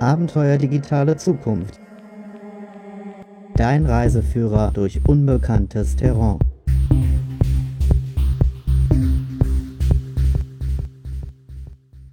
Abenteuer 0.00 0.58
digitale 0.58 1.16
Zukunft. 1.16 1.80
Dein 3.56 3.84
Reiseführer 3.84 4.70
durch 4.72 5.00
unbekanntes 5.08 5.96
Terrain. 5.96 6.38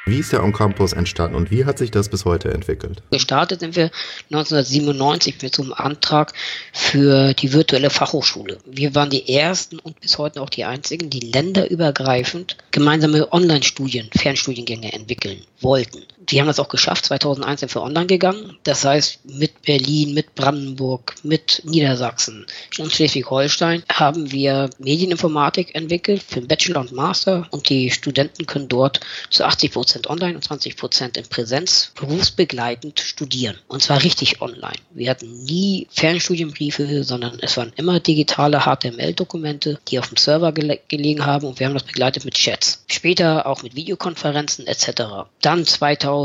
Wie 0.08 0.20
ist 0.20 0.32
der 0.32 0.42
On-Campus 0.42 0.94
entstanden 0.94 1.36
und 1.36 1.50
wie 1.50 1.66
hat 1.66 1.76
sich 1.76 1.90
das 1.90 2.08
bis 2.08 2.24
heute 2.24 2.50
entwickelt? 2.50 3.02
Gestartet 3.10 3.60
sind 3.60 3.76
wir 3.76 3.90
1997 4.30 5.36
mit 5.42 5.54
so 5.54 5.62
einem 5.62 5.74
Antrag 5.74 6.32
für 6.72 7.34
die 7.34 7.52
virtuelle 7.52 7.90
Fachhochschule. 7.90 8.58
Wir 8.64 8.94
waren 8.94 9.10
die 9.10 9.28
ersten 9.28 9.78
und 9.78 10.00
bis 10.00 10.16
heute 10.16 10.40
auch 10.40 10.48
die 10.48 10.64
einzigen, 10.64 11.10
die 11.10 11.20
länderübergreifend 11.20 12.56
gemeinsame 12.70 13.30
Online-Studien, 13.32 14.08
Fernstudiengänge 14.16 14.94
entwickeln 14.94 15.42
wollten. 15.60 16.02
Die 16.30 16.40
haben 16.40 16.46
das 16.46 16.60
auch 16.60 16.68
geschafft, 16.68 17.06
2001 17.06 17.60
sind 17.60 17.74
wir 17.74 17.82
online 17.82 18.06
gegangen. 18.06 18.58
Das 18.64 18.84
heißt, 18.84 19.24
mit 19.24 19.62
Berlin, 19.62 20.12
mit 20.12 20.34
Brandenburg, 20.34 21.14
mit 21.22 21.62
Niedersachsen 21.64 22.46
und 22.78 22.92
Schleswig-Holstein 22.92 23.82
haben 23.90 24.30
wir 24.30 24.68
Medieninformatik 24.78 25.74
entwickelt 25.74 26.22
für 26.22 26.42
Bachelor 26.42 26.80
und 26.80 26.92
Master 26.92 27.46
und 27.50 27.68
die 27.68 27.90
Studenten 27.90 28.46
können 28.46 28.68
dort 28.68 29.00
zu 29.30 29.44
80 29.44 29.72
Prozent 29.72 30.06
online 30.08 30.34
und 30.34 30.42
20 30.42 30.76
Prozent 30.76 31.16
in 31.16 31.26
Präsenz 31.26 31.92
berufsbegleitend 31.94 33.00
studieren. 33.00 33.56
Und 33.66 33.82
zwar 33.82 34.02
richtig 34.02 34.42
online. 34.42 34.76
Wir 34.90 35.10
hatten 35.10 35.44
nie 35.44 35.86
Fernstudienbriefe, 35.90 37.04
sondern 37.04 37.38
es 37.40 37.56
waren 37.56 37.72
immer 37.76 38.00
digitale 38.00 38.60
HTML-Dokumente, 38.60 39.78
die 39.88 39.98
auf 39.98 40.08
dem 40.08 40.16
Server 40.16 40.52
gele 40.52 40.78
gelegen 40.88 41.24
haben 41.24 41.46
und 41.46 41.58
wir 41.58 41.66
haben 41.66 41.74
das 41.74 41.84
begleitet 41.84 42.24
mit 42.24 42.34
Chats. 42.34 42.84
Später 42.88 43.46
auch 43.46 43.62
mit 43.62 43.74
Videokonferenzen 43.74 44.66
etc. 44.66 45.28
Dann 45.40 45.64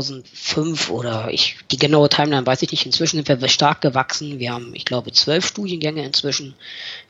2005 0.00 0.90
oder 0.90 1.28
ich, 1.30 1.56
die 1.70 1.76
genaue 1.76 2.08
Timeline 2.08 2.46
weiß 2.46 2.62
ich 2.62 2.70
nicht, 2.70 2.86
inzwischen 2.86 3.24
sind 3.24 3.40
wir 3.40 3.48
stark 3.48 3.80
gewachsen. 3.80 4.38
Wir 4.38 4.52
haben, 4.52 4.74
ich 4.74 4.84
glaube, 4.84 5.12
zwölf 5.12 5.46
Studiengänge 5.46 6.04
inzwischen. 6.04 6.54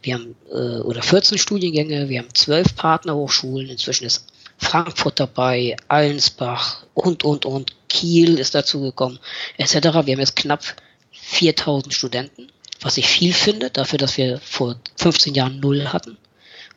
Wir 0.03 0.15
haben, 0.15 0.35
äh, 0.51 0.81
oder 0.81 1.03
14 1.03 1.39
Studiengänge, 1.39 2.09
wir 2.09 2.21
haben 2.21 2.35
zwölf 2.35 2.75
Partnerhochschulen. 2.77 3.69
Inzwischen 3.69 4.05
ist 4.05 4.27
Frankfurt 4.59 5.21
dabei, 5.21 5.77
Allensbach 5.89 6.85
und, 6.95 7.25
und, 7.25 7.45
und. 7.47 7.73
Kiel 7.89 8.41
ist 8.41 8.57
dazu 8.57 8.81
gekommen, 8.81 9.21
etc. 9.57 9.75
Wir 9.75 10.15
haben 10.15 10.19
jetzt 10.19 10.35
knapp 10.35 10.65
4000 11.13 11.95
Studenten, 11.95 12.49
was 12.81 12.97
ich 12.97 13.07
viel 13.07 13.33
finde, 13.33 13.71
dafür, 13.71 13.99
dass 13.99 14.17
wir 14.17 14.41
vor 14.41 14.77
15 14.97 15.35
Jahren 15.35 15.61
null 15.61 15.87
hatten 15.93 16.17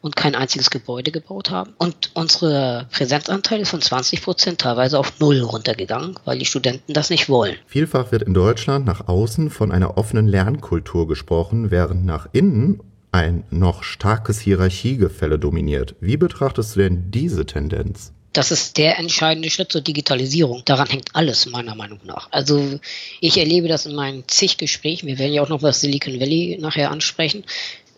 und 0.07 0.15
kein 0.15 0.35
einziges 0.35 0.69
Gebäude 0.69 1.11
gebaut 1.11 1.51
haben. 1.51 1.73
Und 1.77 2.11
unsere 2.13 2.87
Präsenzanteil 2.91 3.59
ist 3.59 3.69
von 3.69 3.81
20 3.81 4.21
Prozent 4.21 4.61
teilweise 4.61 4.97
auf 4.97 5.19
null 5.19 5.41
runtergegangen, 5.41 6.15
weil 6.23 6.39
die 6.39 6.45
Studenten 6.45 6.93
das 6.93 7.09
nicht 7.09 7.27
wollen. 7.27 7.57
Vielfach 7.67 8.13
wird 8.13 8.23
in 8.23 8.33
Deutschland 8.33 8.85
nach 8.85 9.09
außen 9.09 9.49
von 9.49 9.71
einer 9.71 9.97
offenen 9.97 10.27
Lernkultur 10.27 11.07
gesprochen, 11.09 11.71
während 11.71 12.05
nach 12.05 12.29
innen 12.31 12.79
ein 13.11 13.43
noch 13.49 13.83
starkes 13.83 14.39
Hierarchiegefälle 14.39 15.37
dominiert. 15.37 15.95
Wie 15.99 16.17
betrachtest 16.17 16.75
du 16.75 16.79
denn 16.79 17.11
diese 17.11 17.45
Tendenz? 17.45 18.13
Das 18.31 18.51
ist 18.51 18.77
der 18.77 18.99
entscheidende 18.99 19.49
Schritt 19.49 19.71
zur 19.71 19.81
Digitalisierung. 19.81 20.61
Daran 20.63 20.87
hängt 20.87 21.15
alles, 21.15 21.47
meiner 21.47 21.73
Meinung 21.75 21.99
nach. 22.05 22.27
Also 22.31 22.79
ich 23.19 23.37
erlebe 23.37 23.67
das 23.67 23.87
in 23.87 23.95
meinen 23.95 24.25
zig 24.27 24.57
Gesprächen. 24.57 25.07
Wir 25.07 25.17
werden 25.17 25.33
ja 25.33 25.41
auch 25.41 25.49
noch 25.49 25.59
das 25.59 25.81
Silicon 25.81 26.19
Valley 26.19 26.57
nachher 26.61 26.91
ansprechen. 26.91 27.43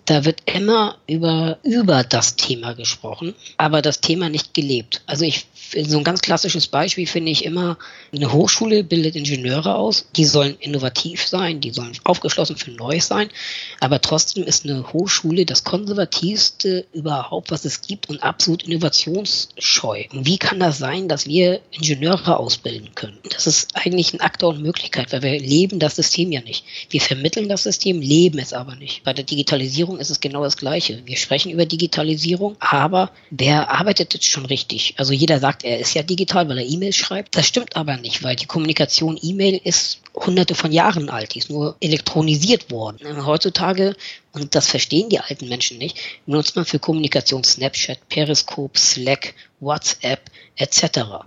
Da 0.10 0.26
wird 0.26 0.42
immer 0.52 0.98
über, 1.06 1.60
über 1.62 2.04
das 2.04 2.36
Thema 2.36 2.74
gesprochen, 2.74 3.36
aber 3.58 3.84
das 3.84 4.02
Thema 4.02 4.28
nicht 4.28 4.56
gelebt. 4.56 5.04
Also 5.06 5.24
ich 5.24 5.46
so 5.72 5.98
ein 5.98 6.04
ganz 6.04 6.22
klassisches 6.22 6.68
Beispiel 6.68 7.08
finde 7.08 7.32
ich 7.32 7.46
immer, 7.46 7.78
eine 8.14 8.32
Hochschule 8.32 8.84
bildet 8.84 9.16
Ingenieure 9.16 9.76
aus, 9.76 10.08
die 10.16 10.26
sollen 10.26 10.58
innovativ 10.60 11.28
sein, 11.28 11.62
die 11.62 11.72
sollen 11.72 11.98
aufgeschlossen 12.04 12.58
für 12.58 12.72
Neues 12.72 13.08
sein, 13.08 13.30
aber 13.80 14.02
trotzdem 14.02 14.44
ist 14.44 14.66
eine 14.66 14.92
Hochschule 14.94 15.46
das 15.46 15.64
konservativste 15.64 16.86
überhaupt, 16.94 17.52
was 17.52 17.66
es 17.66 17.82
gibt 17.82 18.10
und 18.10 18.24
absolut 18.24 18.64
innovationsscheu. 18.64 20.06
Und 20.12 20.26
wie 20.26 20.38
kann 20.38 20.60
das 20.60 20.78
sein, 20.78 21.08
dass 21.08 21.28
wir 21.28 21.62
Ingenieure 21.72 22.38
ausbilden 22.38 22.96
können? 22.96 23.18
Das 23.32 23.48
ist 23.48 23.76
eigentlich 23.76 24.14
ein 24.14 24.22
Akt 24.22 24.42
der 24.42 24.50
Unmöglichkeit, 24.50 25.12
weil 25.12 25.22
wir 25.22 25.40
leben 25.40 25.80
das 25.80 25.96
System 25.96 26.32
ja 26.32 26.42
nicht. 26.42 26.66
Wir 26.90 27.02
vermitteln 27.02 27.50
das 27.50 27.64
System, 27.64 28.02
leben 28.02 28.40
es 28.40 28.54
aber 28.54 28.76
nicht. 28.76 29.04
Bei 29.04 29.14
der 29.14 29.26
Digitalisierung 29.26 29.99
ist 30.00 30.10
es 30.10 30.19
genau 30.19 30.44
das 30.44 30.57
Gleiche. 30.57 31.01
Wir 31.06 31.18
sprechen 31.18 31.51
über 31.51 31.66
Digitalisierung, 31.66 32.56
aber 32.60 33.12
wer 33.30 33.72
arbeitet 33.72 34.13
jetzt 34.13 34.28
schon 34.28 34.46
richtig? 34.46 34.96
Also 34.98 35.13
jeder 35.13 35.40
sagt, 35.40 35.63
er 35.63 35.80
ist 35.80 35.94
ja 35.94 36.04
digital, 36.04 36.50
weil 36.50 36.60
er 36.60 36.66
E-Mails 36.66 36.96
schreibt. 36.96 37.36
Das 37.36 37.48
stimmt 37.48 37.75
aber 37.75 37.98
nicht, 37.98 38.24
weil 38.24 38.36
die 38.36 38.46
Kommunikation 38.46 39.19
E-Mail 39.22 39.60
ist 39.63 40.01
hunderte 40.16 40.56
von 40.56 40.72
Jahren 40.72 41.10
alt, 41.10 41.36
die 41.36 41.40
ist 41.40 41.50
nur 41.50 41.75
elektronisiert 41.80 42.72
worden. 42.72 43.25
Heutzutage, 43.25 43.96
und 44.34 44.56
das 44.56 44.68
verstehen 44.68 45.10
die 45.10 45.19
alten 45.19 45.48
Menschen 45.48 45.78
nicht, 45.78 45.98
benutzt 46.25 46.56
man 46.56 46.66
für 46.66 46.80
Kommunikation 46.80 47.44
Snapchat, 47.44 48.10
Periscope, 48.10 48.78
Slack, 48.78 49.36
WhatsApp 49.60 50.22
etc. 50.56 51.25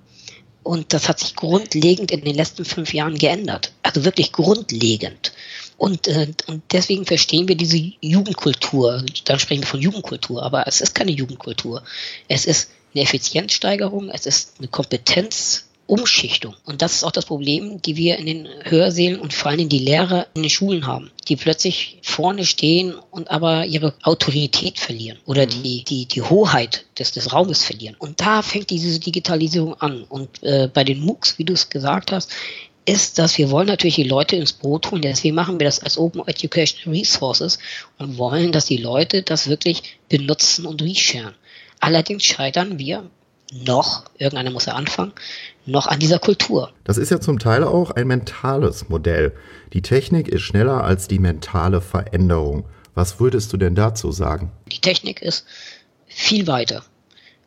Und 0.62 0.92
das 0.92 1.08
hat 1.08 1.18
sich 1.18 1.34
grundlegend 1.34 2.10
in 2.10 2.22
den 2.22 2.36
letzten 2.36 2.64
fünf 2.64 2.94
Jahren 2.94 3.18
geändert. 3.18 3.72
Also 3.82 4.04
wirklich 4.04 4.32
grundlegend. 4.32 5.32
Und, 5.76 6.06
äh, 6.08 6.28
und 6.46 6.62
deswegen 6.72 7.06
verstehen 7.06 7.48
wir 7.48 7.56
diese 7.56 7.78
Jugendkultur. 8.00 9.04
Dann 9.24 9.38
sprechen 9.38 9.62
wir 9.62 9.68
von 9.68 9.80
Jugendkultur, 9.80 10.42
aber 10.42 10.66
es 10.66 10.80
ist 10.80 10.94
keine 10.94 11.12
Jugendkultur. 11.12 11.82
Es 12.28 12.46
ist 12.46 12.70
eine 12.94 13.02
Effizienzsteigerung, 13.02 14.10
es 14.10 14.26
ist 14.26 14.54
eine 14.58 14.68
Kompetenzumschichtung. 14.68 16.54
Und 16.64 16.82
das 16.82 16.94
ist 16.94 17.04
auch 17.04 17.10
das 17.10 17.24
Problem, 17.24 17.80
die 17.82 17.96
wir 17.96 18.18
in 18.18 18.26
den 18.26 18.48
Hörsälen 18.64 19.18
und 19.18 19.32
vor 19.32 19.50
allem 19.50 19.68
die 19.68 19.78
Lehrer 19.78 20.26
in 20.34 20.42
den 20.42 20.50
Schulen 20.50 20.86
haben, 20.86 21.10
die 21.28 21.36
plötzlich 21.36 21.98
vorne 22.02 22.44
stehen 22.44 22.94
und 23.10 23.30
aber 23.30 23.64
ihre 23.64 23.94
Autorität 24.02 24.78
verlieren 24.78 25.18
oder 25.24 25.46
mhm. 25.46 25.62
die, 25.62 25.84
die, 25.84 26.06
die 26.06 26.22
Hoheit 26.22 26.84
des, 26.98 27.12
des 27.12 27.32
Raumes 27.32 27.64
verlieren. 27.64 27.96
Und 27.98 28.20
da 28.20 28.42
fängt 28.42 28.70
diese 28.70 29.00
Digitalisierung 29.00 29.74
an. 29.80 30.04
Und 30.04 30.42
äh, 30.42 30.68
bei 30.72 30.84
den 30.84 31.00
MOOCs, 31.00 31.38
wie 31.38 31.44
du 31.44 31.54
es 31.54 31.70
gesagt 31.70 32.12
hast, 32.12 32.30
ist, 32.84 33.18
dass 33.18 33.38
wir 33.38 33.50
wollen 33.50 33.68
natürlich 33.68 33.96
die 33.96 34.04
Leute 34.04 34.36
ins 34.36 34.52
Boot 34.52 34.90
holen. 34.90 35.02
Deswegen 35.02 35.34
machen 35.34 35.60
wir 35.60 35.66
das 35.66 35.80
als 35.80 35.98
Open 35.98 36.26
Education 36.26 36.92
Resources 36.92 37.58
und 37.98 38.18
wollen, 38.18 38.52
dass 38.52 38.66
die 38.66 38.76
Leute 38.76 39.22
das 39.22 39.48
wirklich 39.48 39.98
benutzen 40.08 40.66
und 40.66 40.82
resharen. 40.82 41.34
Allerdings 41.80 42.24
scheitern 42.24 42.78
wir 42.78 43.10
noch, 43.52 44.04
irgendeiner 44.18 44.50
muss 44.50 44.66
ja 44.66 44.74
anfangen, 44.74 45.12
noch 45.66 45.86
an 45.86 45.98
dieser 45.98 46.18
Kultur. 46.18 46.72
Das 46.84 46.98
ist 46.98 47.10
ja 47.10 47.20
zum 47.20 47.38
Teil 47.38 47.64
auch 47.64 47.90
ein 47.90 48.06
mentales 48.06 48.88
Modell. 48.88 49.32
Die 49.72 49.82
Technik 49.82 50.28
ist 50.28 50.42
schneller 50.42 50.84
als 50.84 51.06
die 51.06 51.18
mentale 51.18 51.80
Veränderung. 51.80 52.64
Was 52.94 53.20
würdest 53.20 53.52
du 53.52 53.56
denn 53.56 53.74
dazu 53.74 54.10
sagen? 54.12 54.52
Die 54.70 54.80
Technik 54.80 55.22
ist 55.22 55.46
viel 56.06 56.46
weiter 56.46 56.82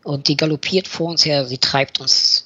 und 0.04 0.28
die 0.28 0.38
galoppiert 0.38 0.88
vor 0.88 1.10
uns 1.10 1.26
her, 1.26 1.46
sie 1.46 1.58
treibt 1.58 2.00
uns, 2.00 2.45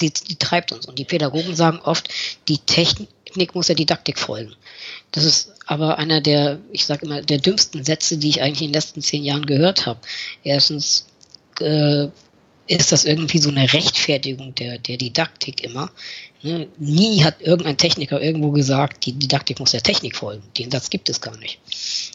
die, 0.00 0.10
die 0.10 0.36
treibt 0.36 0.72
uns. 0.72 0.86
Und 0.86 0.98
die 0.98 1.04
Pädagogen 1.04 1.54
sagen 1.54 1.80
oft, 1.82 2.08
die 2.48 2.58
Technik 2.58 3.54
muss 3.54 3.66
der 3.66 3.76
Didaktik 3.76 4.18
folgen. 4.18 4.54
Das 5.12 5.24
ist 5.24 5.52
aber 5.66 5.98
einer 5.98 6.20
der, 6.20 6.60
ich 6.72 6.86
sage 6.86 7.06
immer, 7.06 7.22
der 7.22 7.38
dümmsten 7.38 7.84
Sätze, 7.84 8.18
die 8.18 8.28
ich 8.28 8.42
eigentlich 8.42 8.62
in 8.62 8.68
den 8.68 8.74
letzten 8.74 9.02
zehn 9.02 9.24
Jahren 9.24 9.46
gehört 9.46 9.86
habe. 9.86 10.00
Erstens 10.42 11.06
äh, 11.60 12.08
ist 12.66 12.92
das 12.92 13.04
irgendwie 13.04 13.38
so 13.38 13.50
eine 13.50 13.72
Rechtfertigung 13.72 14.54
der, 14.54 14.78
der 14.78 14.96
Didaktik 14.96 15.62
immer. 15.62 15.90
Ne? 16.42 16.68
Nie 16.78 17.22
hat 17.22 17.40
irgendein 17.40 17.76
Techniker 17.76 18.20
irgendwo 18.20 18.50
gesagt, 18.50 19.06
die 19.06 19.12
Didaktik 19.12 19.58
muss 19.58 19.70
der 19.70 19.82
Technik 19.82 20.16
folgen. 20.16 20.42
Den 20.58 20.70
Satz 20.70 20.90
gibt 20.90 21.08
es 21.08 21.20
gar 21.20 21.36
nicht. 21.38 21.58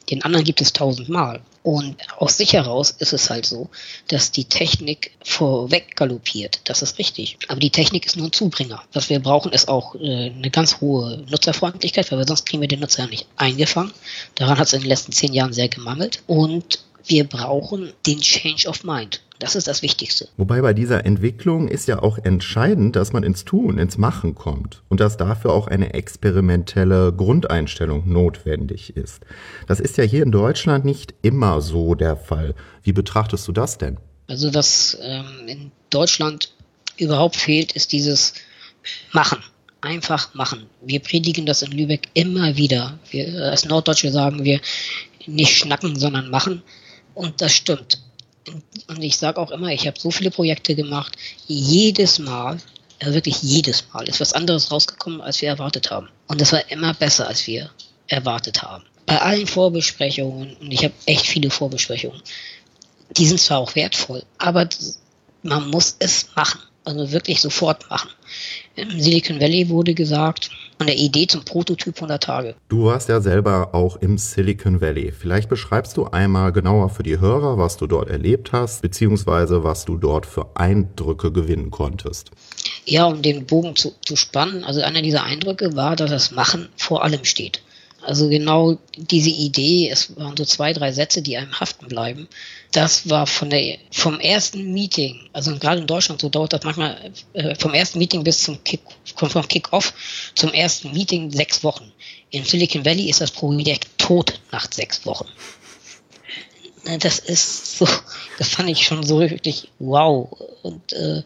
Den 0.10 0.24
anderen 0.24 0.46
gibt 0.46 0.62
es 0.62 0.74
tausendmal. 0.74 1.42
Und 1.64 1.96
aus 2.18 2.38
sich 2.38 2.54
heraus 2.54 2.92
ist 2.92 3.14
es 3.14 3.30
halt 3.30 3.46
so, 3.46 3.70
dass 4.08 4.32
die 4.32 4.46
Technik 4.46 5.12
vorweg 5.24 5.96
galoppiert. 5.96 6.62
Das 6.66 6.82
ist 6.82 6.98
richtig. 6.98 7.38
Aber 7.48 7.60
die 7.60 7.70
Technik 7.70 8.06
ist 8.06 8.18
nur 8.18 8.28
ein 8.28 8.34
Zubringer. 8.34 8.82
Was 8.94 9.10
wir 9.10 9.20
brauchen, 9.20 9.52
ist 9.52 9.70
auch 9.70 9.96
äh, 9.96 10.32
eine 10.32 10.50
ganz 10.50 10.82
hohe 10.82 11.24
Nutzerfreundlichkeit, 11.30 12.12
weil 12.12 12.28
sonst 12.28 12.46
kriegen 12.46 12.62
wir 12.62 12.68
den 12.68 12.80
Nutzer 12.80 13.04
ja 13.04 13.10
nicht 13.10 13.28
eingefangen. 13.38 13.94
Daran 14.36 14.58
hat 14.58 14.68
es 14.68 14.74
in 14.74 14.82
den 14.82 14.90
letzten 14.90 15.12
zehn 15.12 15.34
Jahren 15.34 15.54
sehr 15.54 15.70
gemangelt. 15.70 16.24
Und 16.28 16.80
wir 17.06 17.24
brauchen 17.26 17.92
den 18.06 18.20
Change 18.20 18.68
of 18.68 18.84
Mind. 18.84 19.22
Das 19.40 19.56
ist 19.56 19.68
das 19.68 19.82
Wichtigste. 19.82 20.30
Wobei 20.38 20.62
bei 20.62 20.74
dieser 20.74 21.04
Entwicklung 21.04 21.68
ist 21.68 21.88
ja 21.88 22.04
auch 22.04 22.20
entscheidend, 22.20 22.96
dass 22.96 23.12
man 23.12 23.24
ins 23.24 23.44
Tun, 23.44 23.80
ins 23.80 23.98
Machen 23.98 24.36
kommt 24.36 24.84
und 24.88 25.00
dass 25.00 25.18
dafür 25.18 25.52
auch 25.54 25.68
eine 25.68 25.96
experimentelle 25.96 27.12
Grundeinstellung 27.12 28.08
notwendig 28.08 28.96
ist. 28.96 29.22
Das 29.68 29.80
ist 29.80 29.98
ja 29.98 30.04
hier 30.04 30.22
in 30.22 30.32
Deutschland 30.32 30.86
nicht 30.86 31.16
immer 31.24 31.62
so 31.62 31.96
der 31.96 32.18
Fall. 32.18 32.54
Wie 32.84 32.94
betrachtest 32.94 33.48
du 33.48 33.52
das 33.52 33.80
denn? 33.80 33.98
Also 34.28 34.54
was 34.54 34.98
ähm, 35.02 35.48
in 35.48 35.72
Deutschland 35.90 36.54
überhaupt 36.98 37.36
fehlt, 37.36 37.72
ist 37.72 37.94
dieses 37.94 38.34
Machen 39.12 39.40
einfach 39.82 40.34
machen. 40.34 40.68
Wir 40.82 41.00
predigen 41.00 41.46
das 41.46 41.64
in 41.64 41.72
Lübeck 41.72 42.08
immer 42.14 42.56
wieder. 42.56 43.00
Wir, 43.10 43.50
als 43.50 43.66
Norddeutsche 43.66 44.12
sagen 44.12 44.44
wir 44.44 44.62
nicht 45.26 45.58
schnacken, 45.58 45.98
sondern 46.00 46.30
machen. 46.30 46.62
Und 47.14 47.42
das 47.42 47.54
stimmt. 47.54 48.00
Und 48.88 49.02
ich 49.02 49.18
sage 49.18 49.40
auch 49.40 49.52
immer, 49.52 49.70
ich 49.70 49.88
habe 49.88 50.00
so 50.00 50.12
viele 50.12 50.32
Projekte 50.32 50.76
gemacht, 50.76 51.16
jedes 51.48 52.20
Mal, 52.20 52.60
also 53.00 53.14
wirklich 53.14 53.42
jedes 53.42 53.86
Mal, 53.94 54.08
ist 54.08 54.20
was 54.20 54.34
anderes 54.34 54.72
rausgekommen, 54.72 55.22
als 55.22 55.42
wir 55.42 55.50
erwartet 55.50 55.92
haben. 55.92 56.10
Und 56.28 56.42
das 56.42 56.52
war 56.52 56.70
immer 56.72 56.94
besser, 56.94 57.28
als 57.28 57.46
wir 57.48 57.70
erwartet 58.08 58.62
haben. 58.62 58.84
Bei 59.06 59.22
allen 59.22 59.48
Vorbesprechungen, 59.48 60.56
und 60.58 60.72
ich 60.72 60.84
habe 60.84 60.94
echt 61.06 61.26
viele 61.26 61.50
Vorbesprechungen, 61.50 62.22
die 63.18 63.28
sind 63.28 63.40
zwar 63.40 63.60
auch 63.60 63.76
wertvoll, 63.76 64.24
aber 64.38 64.68
man 65.44 65.70
muss 65.70 65.96
es 66.00 66.28
machen. 66.36 66.62
Also 66.84 67.12
wirklich 67.12 67.42
sofort 67.42 67.88
machen. 67.92 68.10
Im 68.76 69.00
Silicon 69.00 69.40
Valley 69.40 69.70
wurde 69.70 69.94
gesagt, 69.94 70.50
von 70.82 70.88
der 70.88 70.98
Idee 70.98 71.28
zum 71.28 71.46
Prototyp 71.46 71.94
100 71.98 72.24
Tage. 72.24 72.56
Du 72.68 72.86
warst 72.86 73.08
ja 73.08 73.22
selber 73.22 73.76
auch 73.76 73.98
im 73.98 74.18
Silicon 74.18 74.82
Valley. 74.82 75.12
Vielleicht 75.12 75.48
beschreibst 75.48 75.96
du 75.96 76.06
einmal 76.06 76.52
genauer 76.52 76.90
für 76.90 77.04
die 77.04 77.20
Hörer, 77.20 77.60
was 77.60 77.78
du 77.78 77.86
dort 77.86 78.10
erlebt 78.10 78.52
hast, 78.52 78.82
beziehungsweise 78.82 79.64
was 79.64 79.86
du 79.86 79.98
dort 79.98 80.26
für 80.26 80.48
Eindrücke 80.56 81.32
gewinnen 81.32 81.70
konntest. 81.70 82.32
Ja, 82.86 83.06
um 83.06 83.22
den 83.22 83.46
Bogen 83.46 83.76
zu, 83.76 83.94
zu 84.04 84.16
spannen, 84.16 84.64
also 84.64 84.82
einer 84.82 85.04
dieser 85.04 85.22
Eindrücke 85.22 85.76
war, 85.76 85.96
dass 85.96 86.10
das 86.10 86.32
Machen 86.32 86.70
vor 86.78 87.04
allem 87.04 87.26
steht. 87.26 87.62
Also 88.04 88.30
genau 88.30 88.78
diese 88.98 89.30
Idee, 89.30 89.90
es 89.90 90.16
waren 90.18 90.36
so 90.36 90.44
zwei, 90.44 90.74
drei 90.74 90.92
Sätze, 90.92 91.22
die 91.22 91.38
einem 91.38 91.60
haften 91.60 91.88
bleiben. 91.88 92.28
Das 92.72 93.10
war 93.10 93.28
von 93.28 93.50
der, 93.50 93.78
vom 93.92 94.20
ersten 94.20 94.74
Meeting, 94.74 95.30
also 95.34 95.56
gerade 95.58 95.82
in 95.82 95.88
Deutschland, 95.88 96.22
so 96.22 96.30
dauert 96.30 96.54
das 96.54 96.64
manchmal 96.64 97.12
äh, 97.34 97.54
vom 97.56 97.74
ersten 97.74 98.00
Meeting 98.00 98.24
bis 98.24 98.44
zum 98.44 98.64
Kick, 98.64 98.82
vom 99.16 99.48
Kick-Off 99.48 99.94
zum 100.34 100.52
ersten 100.54 100.92
Meeting 100.94 101.32
sechs 101.32 101.64
Wochen. 101.64 101.92
In 102.32 102.44
Silicon 102.44 102.86
Valley 102.86 103.10
ist 103.10 103.22
das 103.22 103.32
Projekt 103.32 103.88
tot 103.98 104.40
nach 104.52 104.68
sechs 104.72 105.06
Wochen. 105.06 105.28
Das 107.00 107.20
ist 107.20 107.78
so, 107.78 107.88
das 108.40 108.50
fand 108.50 108.70
ich 108.70 108.84
schon 108.84 109.04
so 109.04 109.20
wirklich 109.20 109.68
wow. 109.78 110.28
Und 110.64 110.94
äh, 110.94 111.22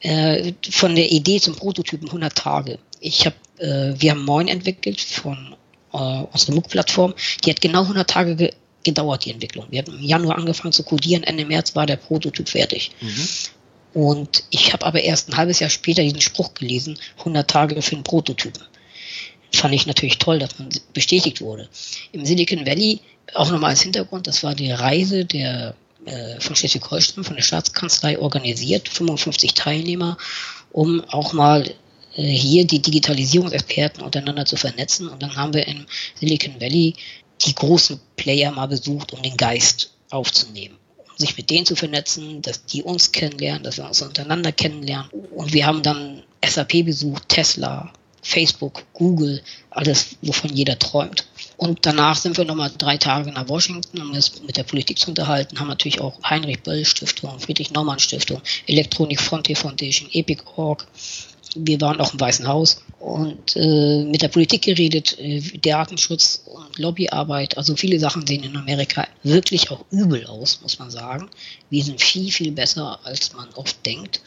äh, 0.00 0.52
von 0.70 0.94
der 0.94 1.10
Idee 1.10 1.40
zum 1.40 1.56
Prototypen 1.56 2.08
100 2.08 2.34
Tage. 2.34 2.78
Ich 3.00 3.24
habe, 3.26 3.36
äh, 3.58 3.94
wir 3.98 4.10
haben 4.10 4.24
Moin 4.24 4.48
entwickelt 4.48 5.00
von 5.00 5.54
äh, 5.92 6.24
unsere 6.32 6.52
MOOC-Plattform. 6.52 7.14
Die 7.44 7.50
hat 7.50 7.60
genau 7.60 7.82
100 7.82 8.08
Tage 8.08 8.36
ge 8.36 8.52
gedauert, 8.82 9.26
die 9.26 9.30
Entwicklung. 9.30 9.66
Wir 9.68 9.82
haben 9.82 9.92
im 9.92 10.02
Januar 10.02 10.38
angefangen 10.38 10.72
zu 10.72 10.84
codieren, 10.84 11.22
Ende 11.22 11.44
März 11.44 11.76
war 11.76 11.84
der 11.84 11.96
Prototyp 11.96 12.48
fertig. 12.48 12.92
Mhm. 13.02 13.28
Und 13.92 14.44
ich 14.48 14.72
habe 14.72 14.86
aber 14.86 15.02
erst 15.02 15.28
ein 15.28 15.36
halbes 15.36 15.60
Jahr 15.60 15.68
später 15.68 16.02
diesen 16.02 16.22
Spruch 16.22 16.54
gelesen, 16.54 16.98
100 17.18 17.50
Tage 17.50 17.82
für 17.82 17.96
einen 17.96 18.04
Prototypen. 18.04 18.62
Fand 19.52 19.74
ich 19.74 19.86
natürlich 19.86 20.16
toll, 20.16 20.38
dass 20.38 20.58
man 20.58 20.70
bestätigt 20.94 21.42
wurde. 21.42 21.68
Im 22.12 22.24
Silicon 22.24 22.64
Valley, 22.64 23.00
auch 23.34 23.50
nochmal 23.50 23.70
als 23.70 23.82
Hintergrund, 23.82 24.26
das 24.26 24.42
war 24.42 24.54
die 24.54 24.70
Reise 24.70 25.26
der 25.26 25.74
äh, 26.06 26.40
von 26.40 26.56
Schleswig-Holstein, 26.56 27.24
von 27.24 27.36
der 27.36 27.42
Staatskanzlei 27.42 28.18
organisiert, 28.18 28.88
55 28.88 29.54
Teilnehmer, 29.54 30.16
um 30.72 31.02
auch 31.08 31.32
mal 31.32 31.74
hier 32.12 32.66
die 32.66 32.80
Digitalisierungsexperten 32.80 34.02
untereinander 34.02 34.44
zu 34.44 34.56
vernetzen. 34.56 35.08
Und 35.08 35.22
dann 35.22 35.36
haben 35.36 35.54
wir 35.54 35.66
im 35.66 35.86
Silicon 36.18 36.60
Valley 36.60 36.94
die 37.46 37.54
großen 37.54 38.00
Player 38.16 38.50
mal 38.50 38.66
besucht, 38.66 39.12
um 39.12 39.22
den 39.22 39.36
Geist 39.36 39.92
aufzunehmen 40.10 40.76
um 41.10 41.16
sich 41.18 41.36
mit 41.36 41.50
denen 41.50 41.66
zu 41.66 41.76
vernetzen, 41.76 42.40
dass 42.42 42.64
die 42.64 42.82
uns 42.82 43.12
kennenlernen, 43.12 43.62
dass 43.62 43.78
wir 43.78 43.86
uns 43.86 44.00
untereinander 44.02 44.52
kennenlernen. 44.52 45.10
Und 45.34 45.52
wir 45.52 45.66
haben 45.66 45.82
dann 45.82 46.22
SAP 46.44 46.84
besucht, 46.84 47.28
Tesla, 47.28 47.92
Facebook, 48.22 48.84
Google, 48.92 49.42
alles, 49.70 50.16
wovon 50.22 50.54
jeder 50.54 50.78
träumt. 50.78 51.26
Und 51.56 51.84
danach 51.84 52.16
sind 52.16 52.36
wir 52.36 52.44
nochmal 52.44 52.70
drei 52.76 52.96
Tage 52.96 53.32
nach 53.32 53.48
Washington, 53.48 54.00
um 54.00 54.12
uns 54.12 54.42
mit 54.42 54.56
der 54.56 54.62
Politik 54.62 54.98
zu 54.98 55.08
unterhalten, 55.08 55.58
haben 55.58 55.68
natürlich 55.68 56.00
auch 56.00 56.18
Heinrich 56.22 56.62
Böll 56.62 56.84
Stiftung, 56.84 57.38
Friedrich 57.40 57.70
Naumann 57.72 57.98
Stiftung, 57.98 58.40
Electronic 58.66 59.20
Frontier 59.20 59.56
Foundation, 59.56 60.08
Epic.org. 60.12 60.86
Wir 61.54 61.80
waren 61.80 62.00
auch 62.00 62.12
im 62.12 62.20
Weißen 62.20 62.46
Haus 62.46 62.82
und 62.98 63.56
äh, 63.56 64.04
mit 64.04 64.22
der 64.22 64.28
Politik 64.28 64.62
geredet, 64.62 65.18
äh, 65.18 65.40
Datenschutz 65.58 66.44
und 66.46 66.78
Lobbyarbeit. 66.78 67.56
Also 67.56 67.74
viele 67.76 67.98
Sachen 67.98 68.26
sehen 68.26 68.44
in 68.44 68.56
Amerika 68.56 69.06
wirklich 69.22 69.70
auch 69.70 69.84
übel 69.90 70.26
aus, 70.26 70.60
muss 70.62 70.78
man 70.78 70.90
sagen. 70.90 71.28
Wir 71.70 71.82
sind 71.82 72.00
viel, 72.00 72.30
viel 72.30 72.52
besser, 72.52 72.98
als 73.04 73.32
man 73.32 73.48
oft 73.54 73.84
denkt. 73.86 74.20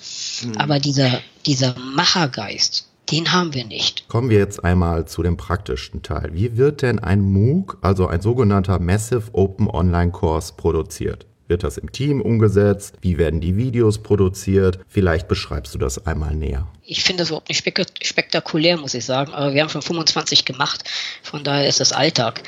Mhm. 0.43 0.57
Aber 0.57 0.79
dieser, 0.79 1.21
dieser 1.45 1.75
Machergeist, 1.95 2.87
den 3.11 3.31
haben 3.31 3.53
wir 3.53 3.65
nicht. 3.65 4.07
Kommen 4.07 4.29
wir 4.29 4.39
jetzt 4.39 4.63
einmal 4.63 5.07
zu 5.07 5.23
dem 5.23 5.37
praktischen 5.37 6.01
Teil. 6.01 6.31
Wie 6.33 6.57
wird 6.57 6.81
denn 6.81 6.99
ein 6.99 7.21
MOOC, 7.21 7.77
also 7.81 8.07
ein 8.07 8.21
sogenannter 8.21 8.79
Massive 8.79 9.33
Open 9.33 9.69
Online 9.69 10.11
Course, 10.11 10.53
produziert? 10.55 11.25
Wird 11.47 11.63
das 11.63 11.77
im 11.77 11.91
Team 11.91 12.21
umgesetzt? 12.21 12.95
Wie 13.01 13.17
werden 13.17 13.41
die 13.41 13.57
Videos 13.57 14.01
produziert? 14.01 14.79
Vielleicht 14.87 15.27
beschreibst 15.27 15.73
du 15.73 15.77
das 15.77 16.05
einmal 16.05 16.35
näher. 16.35 16.67
Ich 16.83 17.03
finde 17.03 17.21
das 17.21 17.29
überhaupt 17.29 17.49
nicht 17.49 17.63
spektakulär, 18.03 18.77
muss 18.77 18.93
ich 18.93 19.05
sagen. 19.05 19.33
Aber 19.33 19.53
wir 19.53 19.61
haben 19.61 19.69
schon 19.69 19.81
25 19.81 20.45
gemacht. 20.45 20.83
Von 21.21 21.43
daher 21.43 21.67
ist 21.67 21.79
das 21.79 21.91
Alltag. 21.91 22.43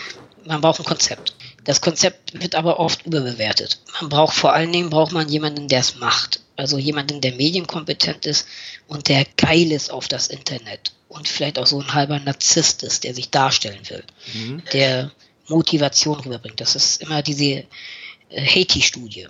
Man 0.45 0.61
braucht 0.61 0.79
ein 0.79 0.85
Konzept. 0.85 1.35
Das 1.65 1.81
Konzept 1.81 2.39
wird 2.39 2.55
aber 2.55 2.79
oft 2.79 3.05
überbewertet. 3.05 3.81
Man 3.99 4.09
braucht 4.09 4.35
vor 4.35 4.53
allen 4.53 4.71
Dingen 4.71 4.91
braucht 4.91 5.11
man 5.11 5.27
jemanden, 5.27 5.67
der 5.67 5.79
es 5.79 5.95
macht. 5.95 6.41
Also 6.55 6.77
jemanden, 6.77 7.19
der 7.19 7.33
medienkompetent 7.33 8.25
ist 8.25 8.47
und 8.87 9.09
der 9.09 9.25
geil 9.35 9.71
ist 9.71 9.91
auf 9.91 10.07
das 10.07 10.27
Internet 10.27 10.93
und 11.09 11.27
vielleicht 11.27 11.59
auch 11.59 11.65
so 11.65 11.81
ein 11.81 11.93
halber 11.93 12.19
Narzisst 12.19 12.83
ist, 12.83 13.03
der 13.03 13.13
sich 13.13 13.29
darstellen 13.29 13.81
will, 13.89 14.03
mhm. 14.33 14.63
der 14.71 15.11
Motivation 15.47 16.19
rüberbringt. 16.19 16.61
Das 16.61 16.75
ist 16.75 17.01
immer 17.01 17.21
diese 17.21 17.65
Haiti-Studie, 18.35 19.27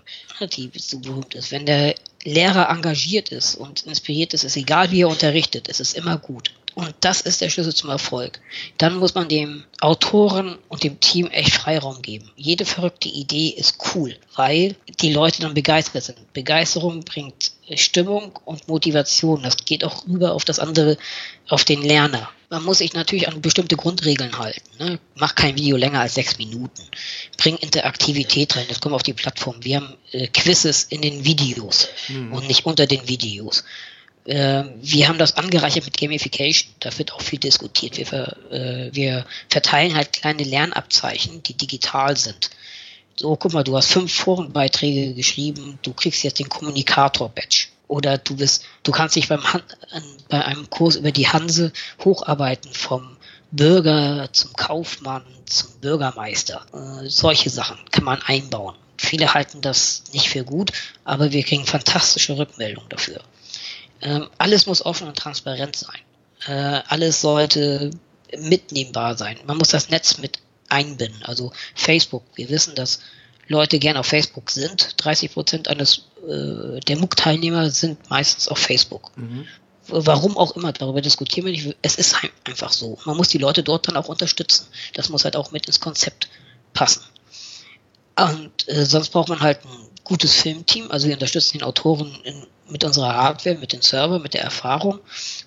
die 0.55 0.71
so 0.77 0.99
berühmt 0.99 1.35
ist. 1.35 1.51
Wenn 1.51 1.65
der 1.65 1.95
Lehrer 2.23 2.69
engagiert 2.69 3.29
ist 3.29 3.55
und 3.55 3.83
inspiriert 3.83 4.33
ist, 4.33 4.43
ist 4.43 4.57
egal 4.57 4.91
wie 4.91 5.01
er 5.01 5.09
unterrichtet, 5.09 5.69
es 5.69 5.79
ist 5.79 5.95
immer 5.95 6.17
gut. 6.17 6.51
Und 6.75 6.93
das 6.99 7.21
ist 7.21 7.39
der 7.39 7.49
Schlüssel 7.49 7.73
zum 7.73 7.89
Erfolg. 7.89 8.41
Dann 8.77 8.97
muss 8.97 9.15
man 9.15 9.29
dem 9.29 9.63
Autoren 9.79 10.57
und 10.67 10.83
dem 10.83 10.99
Team 10.99 11.27
echt 11.27 11.53
Freiraum 11.53 12.01
geben. 12.01 12.29
Jede 12.35 12.65
verrückte 12.65 13.07
Idee 13.07 13.47
ist 13.47 13.77
cool, 13.95 14.17
weil 14.35 14.75
die 14.99 15.13
Leute 15.13 15.41
dann 15.41 15.53
begeistert 15.53 16.03
sind. 16.03 16.33
Begeisterung 16.33 17.05
bringt 17.05 17.53
Stimmung 17.75 18.37
und 18.43 18.67
Motivation. 18.67 19.41
Das 19.41 19.55
geht 19.63 19.85
auch 19.85 20.05
rüber 20.05 20.33
auf 20.33 20.43
das 20.43 20.59
andere, 20.59 20.97
auf 21.47 21.63
den 21.63 21.81
Lerner. 21.81 22.29
Man 22.49 22.63
muss 22.63 22.79
sich 22.79 22.93
natürlich 22.93 23.27
an 23.27 23.41
bestimmte 23.41 23.75
Grundregeln 23.75 24.37
halten. 24.37 24.61
Ne? 24.79 24.99
Mach 25.15 25.35
kein 25.35 25.55
Video 25.55 25.77
länger 25.77 26.01
als 26.01 26.15
sechs 26.15 26.37
Minuten. 26.37 26.83
Bring 27.37 27.57
Interaktivität 27.57 28.55
rein. 28.55 28.65
Das 28.69 28.81
kommt 28.81 28.95
auf 28.95 29.03
die 29.03 29.13
Plattform. 29.13 29.57
Wir 29.63 29.77
haben 29.77 29.95
äh, 30.11 30.27
Quizzes 30.27 30.83
in 30.83 31.01
den 31.01 31.25
Videos 31.25 31.87
mhm. 32.07 32.33
und 32.33 32.47
nicht 32.47 32.65
unter 32.65 32.87
den 32.87 33.07
Videos. 33.07 33.63
Äh, 34.25 34.63
wir 34.81 35.07
haben 35.07 35.17
das 35.17 35.37
angereichert 35.37 35.85
mit 35.85 35.97
Gamification. 35.97 36.71
Da 36.79 36.95
wird 36.97 37.13
auch 37.13 37.21
viel 37.21 37.39
diskutiert. 37.39 37.97
Wir, 37.97 38.05
ver, 38.05 38.37
äh, 38.51 38.89
wir 38.93 39.25
verteilen 39.49 39.95
halt 39.95 40.13
kleine 40.13 40.43
Lernabzeichen, 40.43 41.43
die 41.43 41.53
digital 41.53 42.17
sind. 42.17 42.49
So, 43.17 43.35
guck 43.37 43.53
mal, 43.53 43.63
du 43.63 43.77
hast 43.77 43.91
fünf 43.91 44.13
Forenbeiträge 44.13 45.13
geschrieben, 45.13 45.79
du 45.83 45.93
kriegst 45.93 46.23
jetzt 46.23 46.39
den 46.39 46.49
Kommunikator-Badge. 46.49 47.67
Oder 47.87 48.17
du 48.17 48.35
bist, 48.35 48.65
du 48.83 48.91
kannst 48.91 49.15
dich 49.15 49.27
beim 49.27 49.43
bei 50.29 50.43
einem 50.43 50.69
Kurs 50.69 50.95
über 50.95 51.11
die 51.11 51.27
Hanse 51.27 51.71
hocharbeiten 52.03 52.73
vom 52.73 53.17
Bürger 53.51 54.29
zum 54.33 54.53
Kaufmann 54.53 55.23
zum 55.45 55.69
Bürgermeister. 55.79 56.65
Äh, 56.73 57.09
solche 57.09 57.49
Sachen 57.49 57.77
kann 57.91 58.03
man 58.03 58.21
einbauen. 58.21 58.75
Viele 58.97 59.33
halten 59.33 59.61
das 59.61 60.03
nicht 60.13 60.29
für 60.29 60.43
gut, 60.43 60.71
aber 61.03 61.31
wir 61.31 61.43
kriegen 61.43 61.65
fantastische 61.65 62.37
Rückmeldungen 62.37 62.89
dafür. 62.89 63.21
Ähm, 64.01 64.29
alles 64.37 64.65
muss 64.65 64.85
offen 64.85 65.07
und 65.07 65.17
transparent 65.17 65.75
sein. 65.75 65.99
Äh, 66.47 66.81
alles 66.87 67.21
sollte 67.21 67.91
mitnehmbar 68.37 69.17
sein. 69.17 69.37
Man 69.45 69.57
muss 69.57 69.69
das 69.69 69.89
Netz 69.89 70.17
mit 70.17 70.39
einbinden. 70.69 71.23
Also 71.23 71.51
Facebook. 71.75 72.23
Wir 72.35 72.49
wissen, 72.49 72.75
dass 72.75 72.99
Leute 73.47 73.79
gern 73.79 73.97
auf 73.97 74.07
Facebook 74.07 74.51
sind. 74.51 74.95
30 74.97 75.33
Prozent 75.33 75.67
eines 75.67 76.05
äh, 76.27 76.79
der 76.79 76.97
MOOC-Teilnehmer 76.97 77.69
sind 77.69 78.09
meistens 78.09 78.47
auf 78.47 78.57
Facebook. 78.57 79.11
Mhm. 79.17 79.45
Warum 79.87 80.35
auch 80.37 80.55
immer, 80.55 80.71
darüber 80.73 81.01
diskutieren 81.01 81.45
wir 81.45 81.51
nicht. 81.51 81.75
Es 81.83 81.95
ist 81.95 82.15
einfach 82.43 82.71
so. 82.71 82.97
Man 83.05 83.17
muss 83.17 83.29
die 83.29 83.37
Leute 83.37 83.61
dort 83.61 83.87
dann 83.87 83.97
auch 83.97 84.07
unterstützen. 84.07 84.67
Das 84.93 85.09
muss 85.09 85.25
halt 85.25 85.35
auch 85.35 85.51
mit 85.51 85.67
ins 85.67 85.79
Konzept 85.79 86.27
passen. 86.73 87.03
Und 88.17 88.67
äh, 88.67 88.85
sonst 88.85 89.09
braucht 89.09 89.29
man 89.29 89.41
halt 89.41 89.63
ein 89.63 89.89
gutes 90.03 90.33
Filmteam. 90.33 90.89
Also 90.89 91.07
wir 91.07 91.13
unterstützen 91.13 91.59
den 91.59 91.63
Autoren 91.63 92.17
in, 92.23 92.47
mit 92.69 92.83
unserer 92.83 93.13
Hardware, 93.13 93.57
mit 93.57 93.73
den 93.73 93.81
Server, 93.81 94.17
mit 94.17 94.33
der 94.33 94.41
Erfahrung 94.41 94.99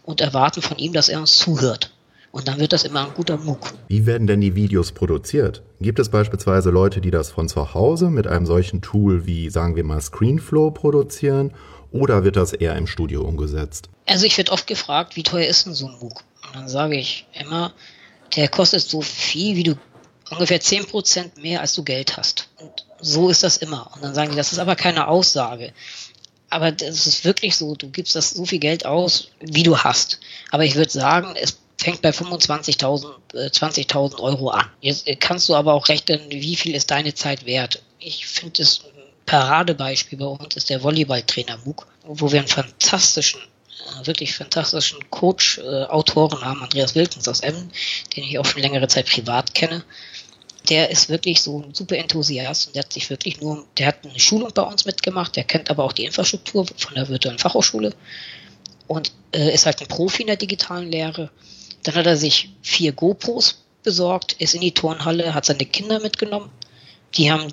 und 0.04 0.20
erwarten 0.20 0.62
von 0.62 0.78
ihm, 0.78 0.92
dass 0.92 1.08
er 1.08 1.18
uns 1.18 1.36
zuhört. 1.36 1.90
Und 2.30 2.46
dann 2.46 2.60
wird 2.60 2.72
das 2.72 2.84
immer 2.84 3.06
ein 3.06 3.14
guter 3.14 3.38
MOOC. 3.38 3.72
Wie 3.88 4.04
werden 4.04 4.26
denn 4.26 4.40
die 4.40 4.54
Videos 4.54 4.92
produziert? 4.92 5.62
Gibt 5.80 5.98
es 5.98 6.10
beispielsweise 6.10 6.70
Leute, 6.70 7.00
die 7.00 7.10
das 7.10 7.30
von 7.30 7.48
zu 7.48 7.72
Hause 7.74 8.10
mit 8.10 8.26
einem 8.26 8.46
solchen 8.46 8.82
Tool 8.82 9.26
wie, 9.26 9.48
sagen 9.48 9.76
wir 9.76 9.84
mal, 9.84 10.00
ScreenFlow 10.00 10.70
produzieren? 10.72 11.52
Oder 11.90 12.24
wird 12.24 12.36
das 12.36 12.52
eher 12.52 12.76
im 12.76 12.86
Studio 12.86 13.22
umgesetzt? 13.22 13.88
Also 14.06 14.26
ich 14.26 14.36
werde 14.36 14.52
oft 14.52 14.66
gefragt, 14.66 15.16
wie 15.16 15.22
teuer 15.22 15.48
ist 15.48 15.66
denn 15.66 15.74
so 15.74 15.86
ein 15.86 15.98
MOOC? 16.00 16.22
Und 16.46 16.54
dann 16.54 16.68
sage 16.68 16.96
ich 16.96 17.26
immer, 17.32 17.72
der 18.36 18.48
kostet 18.48 18.82
so 18.82 19.00
viel, 19.00 19.56
wie 19.56 19.62
du 19.62 19.74
ungefähr 20.30 20.60
10% 20.60 21.40
mehr, 21.40 21.60
als 21.60 21.74
du 21.74 21.82
Geld 21.82 22.16
hast. 22.16 22.48
Und 22.58 22.86
so 23.00 23.30
ist 23.30 23.42
das 23.42 23.56
immer. 23.56 23.90
Und 23.94 24.04
dann 24.04 24.14
sagen 24.14 24.30
die, 24.30 24.36
das 24.36 24.52
ist 24.52 24.58
aber 24.58 24.76
keine 24.76 25.08
Aussage. 25.08 25.72
Aber 26.50 26.72
das 26.72 27.06
ist 27.06 27.24
wirklich 27.24 27.56
so, 27.56 27.74
du 27.74 27.90
gibst 27.90 28.14
das 28.14 28.30
so 28.30 28.44
viel 28.44 28.58
Geld 28.58 28.86
aus, 28.86 29.30
wie 29.40 29.62
du 29.62 29.78
hast. 29.78 30.20
Aber 30.50 30.64
ich 30.64 30.76
würde 30.76 30.90
sagen, 30.90 31.34
es 31.40 31.58
fängt 31.78 32.02
bei 32.02 32.10
25.000, 32.10 33.06
äh, 33.34 33.46
20.000 33.46 34.20
Euro 34.20 34.50
an. 34.50 34.66
Jetzt 34.80 35.06
äh, 35.06 35.16
kannst 35.16 35.48
du 35.48 35.54
aber 35.54 35.74
auch 35.74 35.88
rechnen, 35.88 36.20
wie 36.28 36.56
viel 36.56 36.74
ist 36.74 36.90
deine 36.90 37.14
Zeit 37.14 37.46
wert. 37.46 37.82
Ich 37.98 38.26
finde 38.26 38.58
das 38.58 38.80
Paradebeispiel 39.26 40.18
bei 40.18 40.26
uns 40.26 40.56
ist 40.56 40.70
der 40.70 40.82
Volleyballtrainer 40.82 41.58
MOOC, 41.64 41.86
wo 42.04 42.32
wir 42.32 42.40
einen 42.40 42.48
fantastischen 42.48 43.40
äh, 43.40 44.06
wirklich 44.06 44.34
fantastischen 44.34 44.98
Coach, 45.10 45.58
äh, 45.58 45.84
Autoren 45.84 46.40
haben, 46.42 46.62
Andreas 46.62 46.94
Wilkens 46.94 47.28
aus 47.28 47.40
Emmen, 47.40 47.70
den 48.16 48.24
ich 48.24 48.38
auch 48.38 48.46
schon 48.46 48.62
längere 48.62 48.88
Zeit 48.88 49.06
privat 49.06 49.54
kenne 49.54 49.84
der 50.68 50.90
ist 50.90 51.08
wirklich 51.08 51.40
so 51.40 51.62
ein 51.62 51.74
super 51.74 51.96
Enthusiast 51.96 52.68
und 52.68 52.76
der 52.76 52.84
hat 52.84 52.92
sich 52.92 53.08
wirklich 53.10 53.40
nur, 53.40 53.64
der 53.78 53.88
hat 53.88 54.04
eine 54.04 54.18
Schulung 54.18 54.50
bei 54.54 54.62
uns 54.62 54.84
mitgemacht, 54.84 55.36
der 55.36 55.44
kennt 55.44 55.70
aber 55.70 55.84
auch 55.84 55.92
die 55.92 56.04
Infrastruktur 56.04 56.66
von 56.66 56.94
der 56.94 57.08
virtuellen 57.08 57.38
Fachhochschule 57.38 57.94
und 58.86 59.12
äh, 59.32 59.52
ist 59.52 59.66
halt 59.66 59.80
ein 59.80 59.88
Profi 59.88 60.22
in 60.22 60.28
der 60.28 60.36
digitalen 60.36 60.90
Lehre. 60.90 61.30
Dann 61.82 61.94
hat 61.94 62.06
er 62.06 62.16
sich 62.16 62.50
vier 62.62 62.92
GoPros 62.92 63.62
besorgt, 63.82 64.34
ist 64.34 64.54
in 64.54 64.60
die 64.60 64.74
Turnhalle, 64.74 65.34
hat 65.34 65.44
seine 65.44 65.64
Kinder 65.64 66.00
mitgenommen. 66.00 66.50
Die 67.14 67.30
haben 67.30 67.52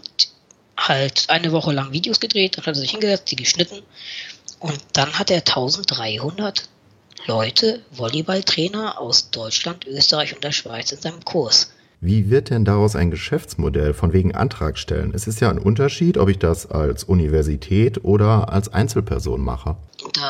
halt 0.78 1.26
eine 1.30 1.52
Woche 1.52 1.72
lang 1.72 1.92
Videos 1.92 2.20
gedreht, 2.20 2.58
dann 2.58 2.66
hat 2.66 2.76
er 2.76 2.82
sich 2.82 2.92
hingesetzt, 2.92 3.32
die 3.32 3.36
geschnitten. 3.36 3.82
Und 4.60 4.80
dann 4.94 5.18
hat 5.18 5.32
er 5.32 5.38
1300 5.38 6.68
Leute, 7.28 7.82
Volleyballtrainer 7.92 9.00
aus 9.00 9.32
Deutschland, 9.32 9.86
Österreich 9.88 10.36
und 10.36 10.44
der 10.44 10.52
Schweiz 10.52 10.92
in 10.92 11.00
seinem 11.00 11.24
Kurs. 11.24 11.72
Wie 12.02 12.30
wird 12.30 12.50
denn 12.50 12.66
daraus 12.66 12.96
ein 12.96 13.10
Geschäftsmodell 13.10 13.94
von 13.94 14.14
wegen 14.14 14.36
Antrag 14.36 14.78
stellen? 14.78 15.14
Es 15.16 15.26
ist 15.28 15.40
ja 15.40 15.50
ein 15.50 15.58
Unterschied, 15.58 16.18
ob 16.18 16.30
ich 16.30 16.38
das 16.38 16.70
als 16.70 17.04
Universität 17.04 18.04
oder 18.04 18.52
als 18.52 18.72
Einzelperson 18.72 19.42
mache. 19.42 19.78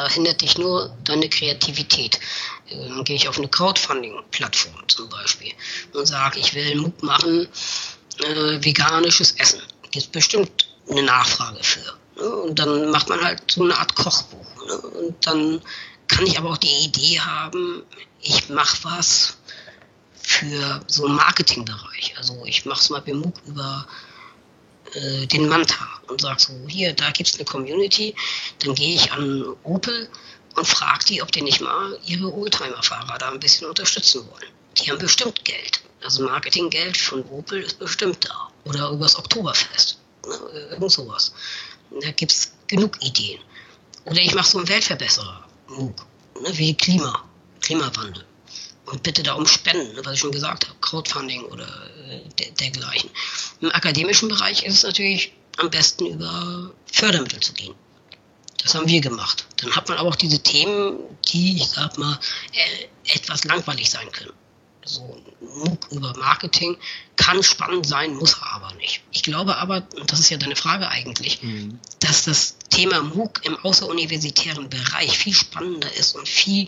Hindert 0.09 0.41
dich 0.41 0.57
nur 0.57 0.95
deine 1.03 1.29
Kreativität. 1.29 2.19
Dann 2.69 3.03
gehe 3.03 3.15
ich 3.15 3.27
auf 3.27 3.37
eine 3.37 3.47
Crowdfunding-Plattform 3.47 4.87
zum 4.87 5.09
Beispiel 5.09 5.53
und 5.93 6.05
sage, 6.05 6.39
ich 6.39 6.53
will 6.53 6.75
Mut 6.75 7.03
machen, 7.03 7.47
äh, 8.19 8.63
veganisches 8.63 9.33
Essen. 9.33 9.61
Gibt 9.91 10.11
bestimmt 10.11 10.67
eine 10.89 11.03
Nachfrage 11.03 11.63
für. 11.63 11.97
Ne? 12.17 12.29
Und 12.29 12.59
dann 12.59 12.89
macht 12.91 13.09
man 13.09 13.23
halt 13.23 13.51
so 13.51 13.63
eine 13.63 13.77
Art 13.77 13.95
Kochbuch. 13.95 14.65
Ne? 14.67 14.77
Und 14.77 15.27
dann 15.27 15.61
kann 16.07 16.25
ich 16.25 16.37
aber 16.37 16.51
auch 16.51 16.57
die 16.57 16.85
Idee 16.85 17.19
haben, 17.19 17.83
ich 18.21 18.49
mache 18.49 18.77
was 18.83 19.37
für 20.21 20.81
so 20.87 21.05
einen 21.05 21.15
Marketingbereich. 21.15 22.15
Also 22.17 22.43
ich 22.45 22.65
mache 22.65 22.81
es 22.81 22.89
mal 22.89 23.01
BMUG 23.01 23.33
über 23.45 23.87
äh, 24.95 25.25
den 25.27 25.47
Manta 25.47 25.87
und 26.07 26.21
sage 26.21 26.39
so, 26.39 26.53
hier, 26.67 26.93
da 26.93 27.11
gibt 27.11 27.29
es 27.29 27.35
eine 27.35 27.45
Community, 27.45 28.15
dann 28.59 28.75
gehe 28.75 28.95
ich 28.95 29.11
an 29.11 29.45
Opel 29.63 30.09
und 30.55 30.67
frage 30.67 31.05
die, 31.05 31.21
ob 31.21 31.31
die 31.31 31.41
nicht 31.41 31.61
mal 31.61 31.99
ihre 32.05 32.33
Oldtimer-Fahrer 32.33 33.17
da 33.17 33.31
ein 33.31 33.39
bisschen 33.39 33.67
unterstützen 33.67 34.25
wollen. 34.31 34.49
Die 34.77 34.89
haben 34.89 34.99
bestimmt 34.99 35.43
Geld. 35.45 35.81
Also 36.03 36.23
Marketinggeld 36.23 36.97
von 36.97 37.23
Opel 37.25 37.63
ist 37.63 37.79
bestimmt 37.79 38.25
da. 38.25 38.51
Oder 38.65 38.89
übers 38.89 39.17
Oktoberfest. 39.17 39.97
Ne, 40.25 40.59
irgend 40.71 40.91
sowas. 40.91 41.33
Da 42.01 42.11
gibt 42.11 42.31
es 42.31 42.51
genug 42.67 42.97
Ideen. 43.01 43.39
Oder 44.05 44.21
ich 44.21 44.33
mache 44.35 44.49
so 44.49 44.57
einen 44.59 44.67
Weltverbesserer, 44.67 45.47
MOOC, 45.67 46.05
ne, 46.41 46.57
wie 46.57 46.73
Klima, 46.75 47.23
Klimawandel 47.61 48.25
und 48.85 49.03
bitte 49.03 49.23
da 49.23 49.33
um 49.33 49.47
Spenden, 49.47 49.97
was 50.05 50.13
ich 50.13 50.19
schon 50.19 50.31
gesagt 50.31 50.67
habe, 50.67 50.77
Crowdfunding 50.79 51.43
oder 51.45 51.67
äh, 52.07 52.51
dergleichen. 52.59 53.09
Im 53.61 53.71
akademischen 53.71 54.29
Bereich 54.29 54.63
ist 54.65 54.75
es 54.75 54.83
natürlich 54.83 55.33
am 55.57 55.69
besten 55.69 56.07
über 56.07 56.71
Fördermittel 56.91 57.39
zu 57.39 57.53
gehen. 57.53 57.73
Das 58.61 58.73
haben 58.73 58.87
wir 58.87 58.99
gemacht. 58.99 59.45
Dann 59.57 59.75
hat 59.75 59.87
man 59.89 59.97
aber 59.97 60.09
auch 60.09 60.15
diese 60.15 60.39
Themen, 60.39 60.97
die, 61.27 61.57
ich 61.57 61.67
sag 61.67 61.97
mal, 61.97 62.19
äh, 62.53 63.13
etwas 63.15 63.43
langweilig 63.43 63.89
sein 63.89 64.11
können. 64.11 64.33
So 64.83 65.21
MOOC 65.41 65.87
über 65.91 66.15
Marketing 66.17 66.77
kann 67.15 67.41
spannend 67.43 67.87
sein, 67.87 68.15
muss 68.15 68.37
aber 68.41 68.73
nicht. 68.75 69.01
Ich 69.11 69.23
glaube 69.23 69.57
aber, 69.57 69.87
und 69.95 70.11
das 70.11 70.19
ist 70.19 70.29
ja 70.29 70.37
deine 70.37 70.55
Frage 70.55 70.87
eigentlich, 70.89 71.41
mhm. 71.41 71.79
dass 71.99 72.23
das 72.25 72.57
Thema 72.69 73.01
MOOC 73.01 73.41
im 73.45 73.57
außeruniversitären 73.57 74.69
Bereich 74.69 75.17
viel 75.17 75.33
spannender 75.33 75.91
ist 75.93 76.15
und 76.15 76.27
viel 76.27 76.67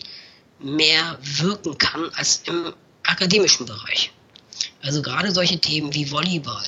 mehr 0.60 1.17
wirken 1.22 1.77
kann 1.77 2.10
als 2.15 2.41
im 2.46 2.74
akademischen 3.03 3.65
Bereich. 3.65 4.12
Also 4.81 5.01
gerade 5.01 5.31
solche 5.31 5.59
Themen 5.59 5.93
wie 5.93 6.11
Volleyball. 6.11 6.63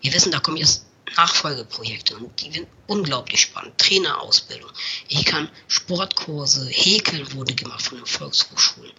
Wir 0.00 0.12
wissen, 0.12 0.32
da 0.32 0.40
kommen 0.40 0.56
jetzt 0.56 0.84
Nachfolgeprojekte 1.16 2.16
und 2.16 2.40
die 2.40 2.50
sind 2.50 2.66
unglaublich 2.86 3.40
spannend. 3.40 3.76
Trainerausbildung. 3.78 4.70
Ich 5.08 5.24
kann 5.24 5.48
Sportkurse, 5.68 6.66
Häkeln 6.68 7.32
wurde 7.34 7.54
gemacht 7.54 7.82
von 7.82 7.98
den 7.98 8.06
Volkshochschulen. 8.06 8.90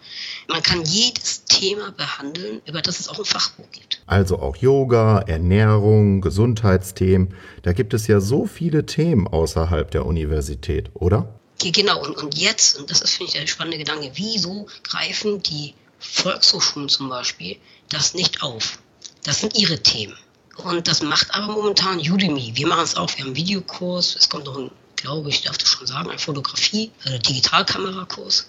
Man 0.48 0.64
kann 0.64 0.84
jedes 0.86 1.44
Thema 1.46 1.92
behandeln, 1.92 2.62
über 2.66 2.82
das 2.82 3.00
es 3.00 3.10
auch 3.10 3.20
ein 3.20 3.26
Fachbuch 3.26 3.70
gibt. 3.72 4.02
Also 4.06 4.40
auch 4.40 4.56
Yoga, 4.56 5.20
Ernährung, 5.20 6.22
Gesundheitsthemen. 6.22 7.36
Da 7.64 7.74
gibt 7.74 7.94
es 7.94 8.08
ja 8.08 8.22
so 8.22 8.46
viele 8.46 8.86
Themen 8.86 9.28
außerhalb 9.28 9.90
der 9.92 10.06
Universität, 10.06 10.92
oder? 10.94 11.40
Genau, 11.60 12.04
und, 12.04 12.18
und 12.18 12.38
jetzt, 12.38 12.78
und 12.78 12.92
das 12.92 13.02
ist, 13.02 13.12
finde 13.12 13.32
ich, 13.32 13.40
der 13.40 13.48
spannende 13.48 13.78
Gedanke, 13.78 14.12
wieso 14.16 14.68
greifen 14.84 15.42
die 15.42 15.74
Volkshochschulen 16.00 16.90
zum 16.90 17.10
Beispiel 17.10 17.58
das 17.90 18.14
nicht 18.14 18.42
auf? 18.42 18.80
Das 19.24 19.40
sind 19.40 19.58
ihre 19.58 19.82
Themen. 19.82 20.18
Und 20.58 20.88
das 20.88 21.02
macht 21.02 21.34
aber 21.34 21.54
momentan 21.54 22.00
Udemy. 22.00 22.52
Wir 22.56 22.68
machen 22.68 22.84
es 22.84 22.96
auch. 22.96 23.10
Wir 23.10 23.20
haben 23.20 23.28
einen 23.28 23.36
Videokurs. 23.36 24.16
Es 24.16 24.30
kommt 24.30 24.46
noch 24.46 24.58
ein, 24.58 24.72
glaube 24.96 25.30
ich, 25.30 25.42
darf 25.42 25.58
das 25.58 25.70
schon 25.70 25.88
sagen, 25.88 26.10
ein 26.10 26.20
Fotografie, 26.20 26.92
also 27.04 27.18
Digitalkamerakurs. 27.18 28.48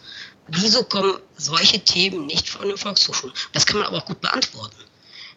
Wieso 0.49 0.85
kommen 0.85 1.19
solche 1.37 1.81
Themen 1.81 2.27
nicht 2.27 2.49
von 2.49 2.69
den 2.69 2.77
Volkshochschulen? 2.77 3.35
Das 3.53 3.67
kann 3.67 3.79
man 3.79 3.87
aber 3.87 3.99
auch 3.99 4.05
gut 4.07 4.21
beantworten. 4.21 4.77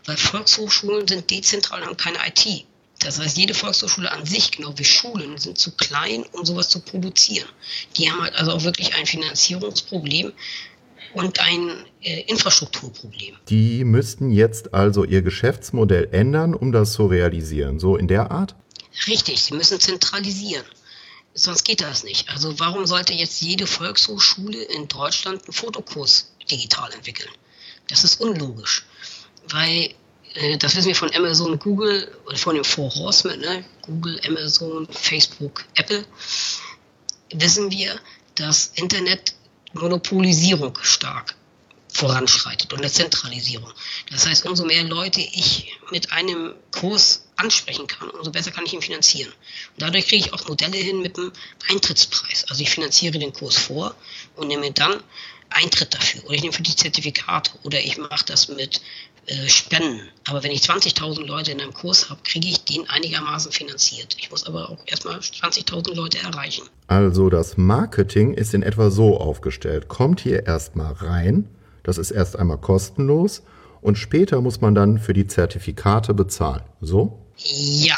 Weil 0.05 0.17
Volkshochschulen 0.17 1.07
sind 1.07 1.29
dezentral 1.31 1.81
und 1.81 1.87
haben 1.87 1.97
keine 1.97 2.19
IT. 2.27 2.65
Das 2.99 3.19
heißt, 3.19 3.37
jede 3.37 3.53
Volkshochschule 3.53 4.11
an 4.11 4.25
sich, 4.25 4.51
genau 4.51 4.77
wie 4.77 4.83
Schulen, 4.83 5.37
sind 5.37 5.57
zu 5.57 5.71
klein, 5.71 6.23
um 6.33 6.45
sowas 6.45 6.69
zu 6.69 6.81
produzieren. 6.81 7.47
Die 7.97 8.11
haben 8.11 8.21
halt 8.21 8.35
also 8.35 8.51
auch 8.51 8.63
wirklich 8.63 8.93
ein 8.93 9.05
Finanzierungsproblem 9.05 10.33
und 11.13 11.39
ein 11.39 11.85
äh, 12.01 12.21
Infrastrukturproblem. 12.21 13.35
Die 13.49 13.83
müssten 13.83 14.31
jetzt 14.31 14.73
also 14.73 15.03
ihr 15.03 15.21
Geschäftsmodell 15.21 16.09
ändern, 16.11 16.53
um 16.53 16.71
das 16.71 16.93
zu 16.93 17.07
realisieren. 17.07 17.79
So 17.79 17.95
in 17.95 18.07
der 18.07 18.31
Art? 18.31 18.55
Richtig, 19.07 19.41
sie 19.41 19.53
müssen 19.53 19.79
zentralisieren. 19.79 20.65
Sonst 21.33 21.63
geht 21.63 21.81
das 21.81 22.03
nicht. 22.03 22.29
Also 22.29 22.59
warum 22.59 22.85
sollte 22.85 23.13
jetzt 23.13 23.41
jede 23.41 23.67
Volkshochschule 23.67 24.61
in 24.63 24.87
Deutschland 24.87 25.43
einen 25.43 25.53
Fotokurs 25.53 26.33
digital 26.49 26.91
entwickeln? 26.93 27.31
Das 27.87 28.03
ist 28.03 28.19
unlogisch. 28.19 28.85
Weil 29.49 29.93
äh, 30.33 30.57
das 30.57 30.75
wissen 30.75 30.87
wir 30.87 30.95
von 30.95 31.13
Amazon, 31.15 31.57
Google 31.59 32.09
oder 32.25 32.37
von 32.37 32.55
den 32.55 32.63
Four 32.63 32.93
Horsemen, 32.93 33.39
ne? 33.39 33.63
Google, 33.83 34.19
Amazon, 34.27 34.87
Facebook, 34.91 35.65
Apple, 35.75 36.03
wissen 37.33 37.71
wir, 37.71 37.99
dass 38.35 38.71
Internet 38.75 39.33
Monopolisierung 39.73 40.77
stark 40.81 41.35
voranschreitet 41.91 42.71
und 42.71 42.79
eine 42.79 42.91
Zentralisierung. 42.91 43.71
Das 44.11 44.27
heißt, 44.27 44.45
umso 44.45 44.63
mehr 44.65 44.83
Leute 44.83 45.21
ich 45.21 45.77
mit 45.91 46.11
einem 46.11 46.53
Kurs 46.71 47.25
ansprechen 47.35 47.87
kann, 47.87 48.09
umso 48.11 48.31
besser 48.31 48.51
kann 48.51 48.65
ich 48.65 48.73
ihn 48.73 48.81
finanzieren. 48.81 49.31
Und 49.31 49.81
dadurch 49.81 50.07
kriege 50.07 50.27
ich 50.27 50.33
auch 50.33 50.47
Modelle 50.47 50.77
hin 50.77 51.01
mit 51.01 51.17
dem 51.17 51.31
Eintrittspreis. 51.69 52.45
Also 52.49 52.61
ich 52.61 52.69
finanziere 52.69 53.17
den 53.17 53.33
Kurs 53.33 53.57
vor 53.57 53.95
und 54.35 54.47
nehme 54.47 54.71
dann 54.71 55.03
Eintritt 55.49 55.93
dafür. 55.93 56.23
Oder 56.25 56.35
ich 56.35 56.41
nehme 56.41 56.53
für 56.53 56.61
die 56.61 56.75
Zertifikate. 56.75 57.51
Oder 57.63 57.81
ich 57.81 57.97
mache 57.97 58.25
das 58.25 58.49
mit 58.49 58.81
Spenden. 59.47 60.01
Aber 60.27 60.43
wenn 60.43 60.51
ich 60.51 60.61
20.000 60.61 61.25
Leute 61.25 61.51
in 61.51 61.61
einem 61.61 61.73
Kurs 61.73 62.09
habe, 62.09 62.19
kriege 62.23 62.47
ich 62.47 62.63
den 62.65 62.89
einigermaßen 62.89 63.51
finanziert. 63.51 64.15
Ich 64.19 64.31
muss 64.31 64.45
aber 64.45 64.69
auch 64.69 64.79
erstmal 64.85 65.19
20.000 65.19 65.95
Leute 65.95 66.19
erreichen. 66.19 66.63
Also 66.87 67.29
das 67.29 67.57
Marketing 67.57 68.33
ist 68.33 68.53
in 68.53 68.63
etwa 68.63 68.89
so 68.89 69.17
aufgestellt. 69.17 69.87
Kommt 69.87 70.21
hier 70.21 70.45
erstmal 70.45 70.93
rein, 70.93 71.47
das 71.83 71.97
ist 71.97 72.11
erst 72.11 72.37
einmal 72.37 72.57
kostenlos 72.57 73.43
und 73.81 73.97
später 73.97 74.41
muss 74.41 74.61
man 74.61 74.75
dann 74.75 74.97
für 74.97 75.13
die 75.13 75.27
Zertifikate 75.27 76.13
bezahlen. 76.13 76.63
So? 76.81 77.19
Ja, 77.37 77.95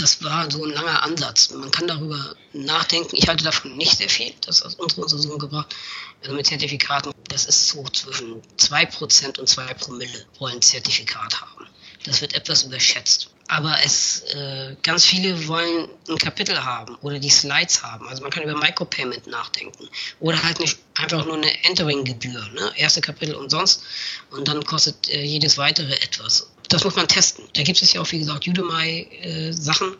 das 0.00 0.22
war 0.24 0.50
so 0.50 0.64
ein 0.64 0.72
langer 0.72 1.02
Ansatz. 1.02 1.50
Man 1.50 1.70
kann 1.70 1.86
darüber 1.86 2.34
nachdenken. 2.52 3.16
Ich 3.16 3.28
halte 3.28 3.44
davon 3.44 3.76
nicht 3.76 3.98
sehr 3.98 4.08
viel. 4.08 4.32
Das 4.46 4.64
hat 4.64 4.78
unsere 4.78 5.02
Untersuchung 5.02 5.38
gebracht. 5.38 5.74
Also 6.22 6.34
mit 6.34 6.46
Zertifikaten, 6.46 7.12
das 7.28 7.44
ist 7.46 7.68
so 7.68 7.84
zwischen 7.84 8.42
2% 8.58 9.38
und 9.38 9.48
2 9.48 9.74
Promille 9.74 10.26
wollen 10.38 10.62
Zertifikat 10.62 11.40
haben. 11.40 11.66
Das 12.04 12.22
wird 12.22 12.32
etwas 12.32 12.62
überschätzt. 12.62 13.30
Aber 13.48 13.76
es 13.84 14.22
äh, 14.34 14.76
ganz 14.82 15.04
viele 15.04 15.48
wollen 15.48 15.88
ein 16.08 16.16
Kapitel 16.16 16.64
haben 16.64 16.94
oder 17.02 17.18
die 17.18 17.28
Slides 17.28 17.82
haben. 17.82 18.08
Also 18.08 18.22
man 18.22 18.30
kann 18.30 18.44
über 18.44 18.56
Micropayment 18.56 19.26
nachdenken. 19.26 19.88
Oder 20.18 20.42
halt 20.42 20.60
nicht 20.60 20.78
einfach 20.94 21.26
nur 21.26 21.34
eine 21.34 21.64
Entering-Gebühr. 21.64 22.48
Ne? 22.54 22.72
Erste 22.76 23.02
Kapitel 23.02 23.34
und 23.34 23.50
sonst. 23.50 23.82
Und 24.30 24.48
dann 24.48 24.64
kostet 24.64 25.10
äh, 25.10 25.22
jedes 25.22 25.58
weitere 25.58 25.92
etwas 25.96 26.48
das 26.70 26.84
muss 26.84 26.96
man 26.96 27.06
testen. 27.08 27.44
Da 27.54 27.62
gibt 27.62 27.82
es 27.82 27.92
ja 27.92 28.00
auch, 28.00 28.10
wie 28.12 28.20
gesagt, 28.20 28.46
Udemy-Sachen, 28.46 29.92
äh, 29.92 29.96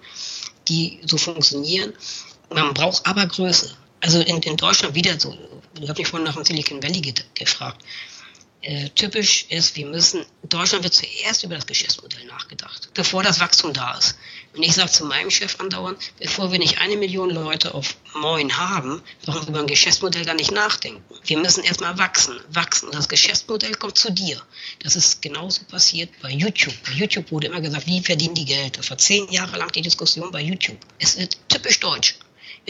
die 0.68 1.00
so 1.04 1.18
funktionieren. 1.18 1.92
Man 2.48 2.72
braucht 2.74 3.04
aber 3.06 3.26
Größe. 3.26 3.76
Also 4.00 4.20
in, 4.20 4.38
in 4.38 4.56
Deutschland 4.56 4.94
wieder 4.94 5.18
so, 5.20 5.36
du 5.74 5.88
hast 5.88 5.98
mich 5.98 6.08
vorhin 6.08 6.24
nach 6.24 6.34
dem 6.34 6.44
Silicon 6.44 6.82
Valley 6.82 7.00
ge 7.00 7.14
gefragt. 7.34 7.84
Äh, 8.62 8.90
typisch 8.90 9.46
ist, 9.48 9.74
wir 9.76 9.86
müssen, 9.86 10.26
Deutschland 10.42 10.84
wird 10.84 10.92
zuerst 10.92 11.44
über 11.44 11.54
das 11.54 11.66
Geschäftsmodell 11.66 12.26
nachgedacht, 12.26 12.90
bevor 12.92 13.22
das 13.22 13.40
Wachstum 13.40 13.72
da 13.72 13.96
ist. 13.96 14.16
Und 14.54 14.62
ich 14.62 14.74
sage 14.74 14.90
zu 14.90 15.06
meinem 15.06 15.30
Chef 15.30 15.58
andauernd, 15.60 15.98
bevor 16.18 16.52
wir 16.52 16.58
nicht 16.58 16.78
eine 16.78 16.96
Million 16.96 17.30
Leute 17.30 17.72
auf 17.72 17.96
Moin 18.14 18.58
haben, 18.58 19.00
brauchen 19.24 19.42
wir 19.42 19.48
über 19.48 19.60
ein 19.60 19.66
Geschäftsmodell 19.66 20.26
gar 20.26 20.34
nicht 20.34 20.50
nachdenken. 20.50 21.02
Wir 21.24 21.38
müssen 21.38 21.64
erstmal 21.64 21.96
wachsen, 21.96 22.38
wachsen. 22.50 22.88
Und 22.88 22.94
das 22.94 23.08
Geschäftsmodell 23.08 23.74
kommt 23.76 23.96
zu 23.96 24.12
dir. 24.12 24.42
Das 24.82 24.94
ist 24.94 25.22
genauso 25.22 25.64
passiert 25.64 26.10
bei 26.20 26.30
YouTube. 26.30 26.74
Bei 26.84 26.92
YouTube 26.92 27.30
wurde 27.30 27.46
immer 27.46 27.62
gesagt, 27.62 27.86
wie 27.86 28.02
verdienen 28.02 28.34
die 28.34 28.44
Geld? 28.44 28.76
Das 28.76 28.90
war 28.90 28.98
zehn 28.98 29.30
Jahre 29.32 29.56
lang 29.56 29.72
die 29.72 29.82
Diskussion 29.82 30.30
bei 30.32 30.42
YouTube. 30.42 30.78
Es 30.98 31.16
wird 31.16 31.38
typisch 31.48 31.80
deutsch. 31.80 32.16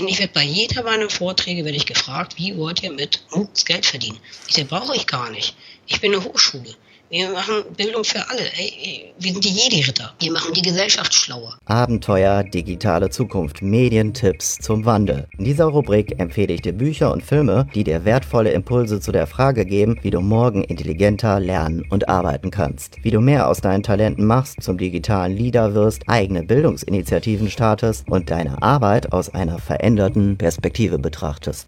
Und 0.01 0.09
ich 0.09 0.19
werde 0.19 0.33
bei 0.33 0.43
jeder 0.43 0.83
meiner 0.83 1.11
Vorträge 1.11 1.65
werde 1.65 1.77
ich 1.77 1.85
gefragt, 1.85 2.39
wie 2.39 2.57
wollt 2.57 2.83
ihr 2.83 2.91
mit 2.91 3.23
MOOCs 3.35 3.67
Geld 3.67 3.85
verdienen? 3.85 4.19
Ich 4.49 4.55
sage, 4.55 4.67
brauche 4.67 4.97
ich 4.97 5.07
gar 5.07 5.31
nicht. 5.31 5.55
Ich 5.87 6.01
bin 6.01 6.15
eine 6.15 6.25
Hochschule. 6.25 6.75
Wir 7.11 7.29
machen 7.31 7.65
Bildung 7.77 8.05
für 8.05 8.21
alle. 8.31 8.43
Ey, 8.57 9.13
wir 9.19 9.33
sind 9.33 9.45
die 9.45 9.49
Jedi-Ritter. 9.49 10.13
Wir 10.21 10.31
machen 10.31 10.55
die 10.55 10.63
Gesellschaft 10.63 11.13
schlauer. 11.13 11.59
Abenteuer, 11.65 12.45
digitale 12.45 13.11
Zukunft, 13.11 13.63
Medientipps 13.63 14.59
zum 14.59 14.85
Wandel. 14.85 15.27
In 15.37 15.45
dieser 15.45 15.65
Rubrik 15.65 16.21
empfehle 16.21 16.55
ich 16.55 16.63
dir 16.63 16.73
Bücher 16.73 17.13
und 17.13 17.25
Filme, 17.25 17.67
die 17.75 17.83
dir 17.83 18.05
wertvolle 18.05 18.53
Impulse 18.53 19.01
zu 19.01 19.11
der 19.11 19.27
Frage 19.27 19.65
geben, 19.65 19.99
wie 20.03 20.11
du 20.11 20.21
morgen 20.21 20.63
intelligenter 20.63 21.41
lernen 21.41 21.85
und 21.91 22.09
arbeiten 22.09 22.53
kannst. 22.53 23.03
Wie 23.03 23.11
du 23.11 23.21
mehr 23.21 23.49
aus 23.49 23.61
deinen 23.61 23.83
Talenten 23.83 24.25
machst, 24.25 24.63
zum 24.63 24.79
digitalen 24.79 25.37
Leader 25.37 25.75
wirst, 25.75 26.05
eigene 26.07 26.45
Bildungsinitiativen 26.45 27.51
startest 27.51 28.09
und 28.09 28.31
deine 28.31 28.63
Arbeit 28.63 29.13
aus 29.13 29.31
einer 29.31 29.59
veränderten 29.59 30.39
Perspektive 30.39 31.01
betrachtest. 31.01 31.67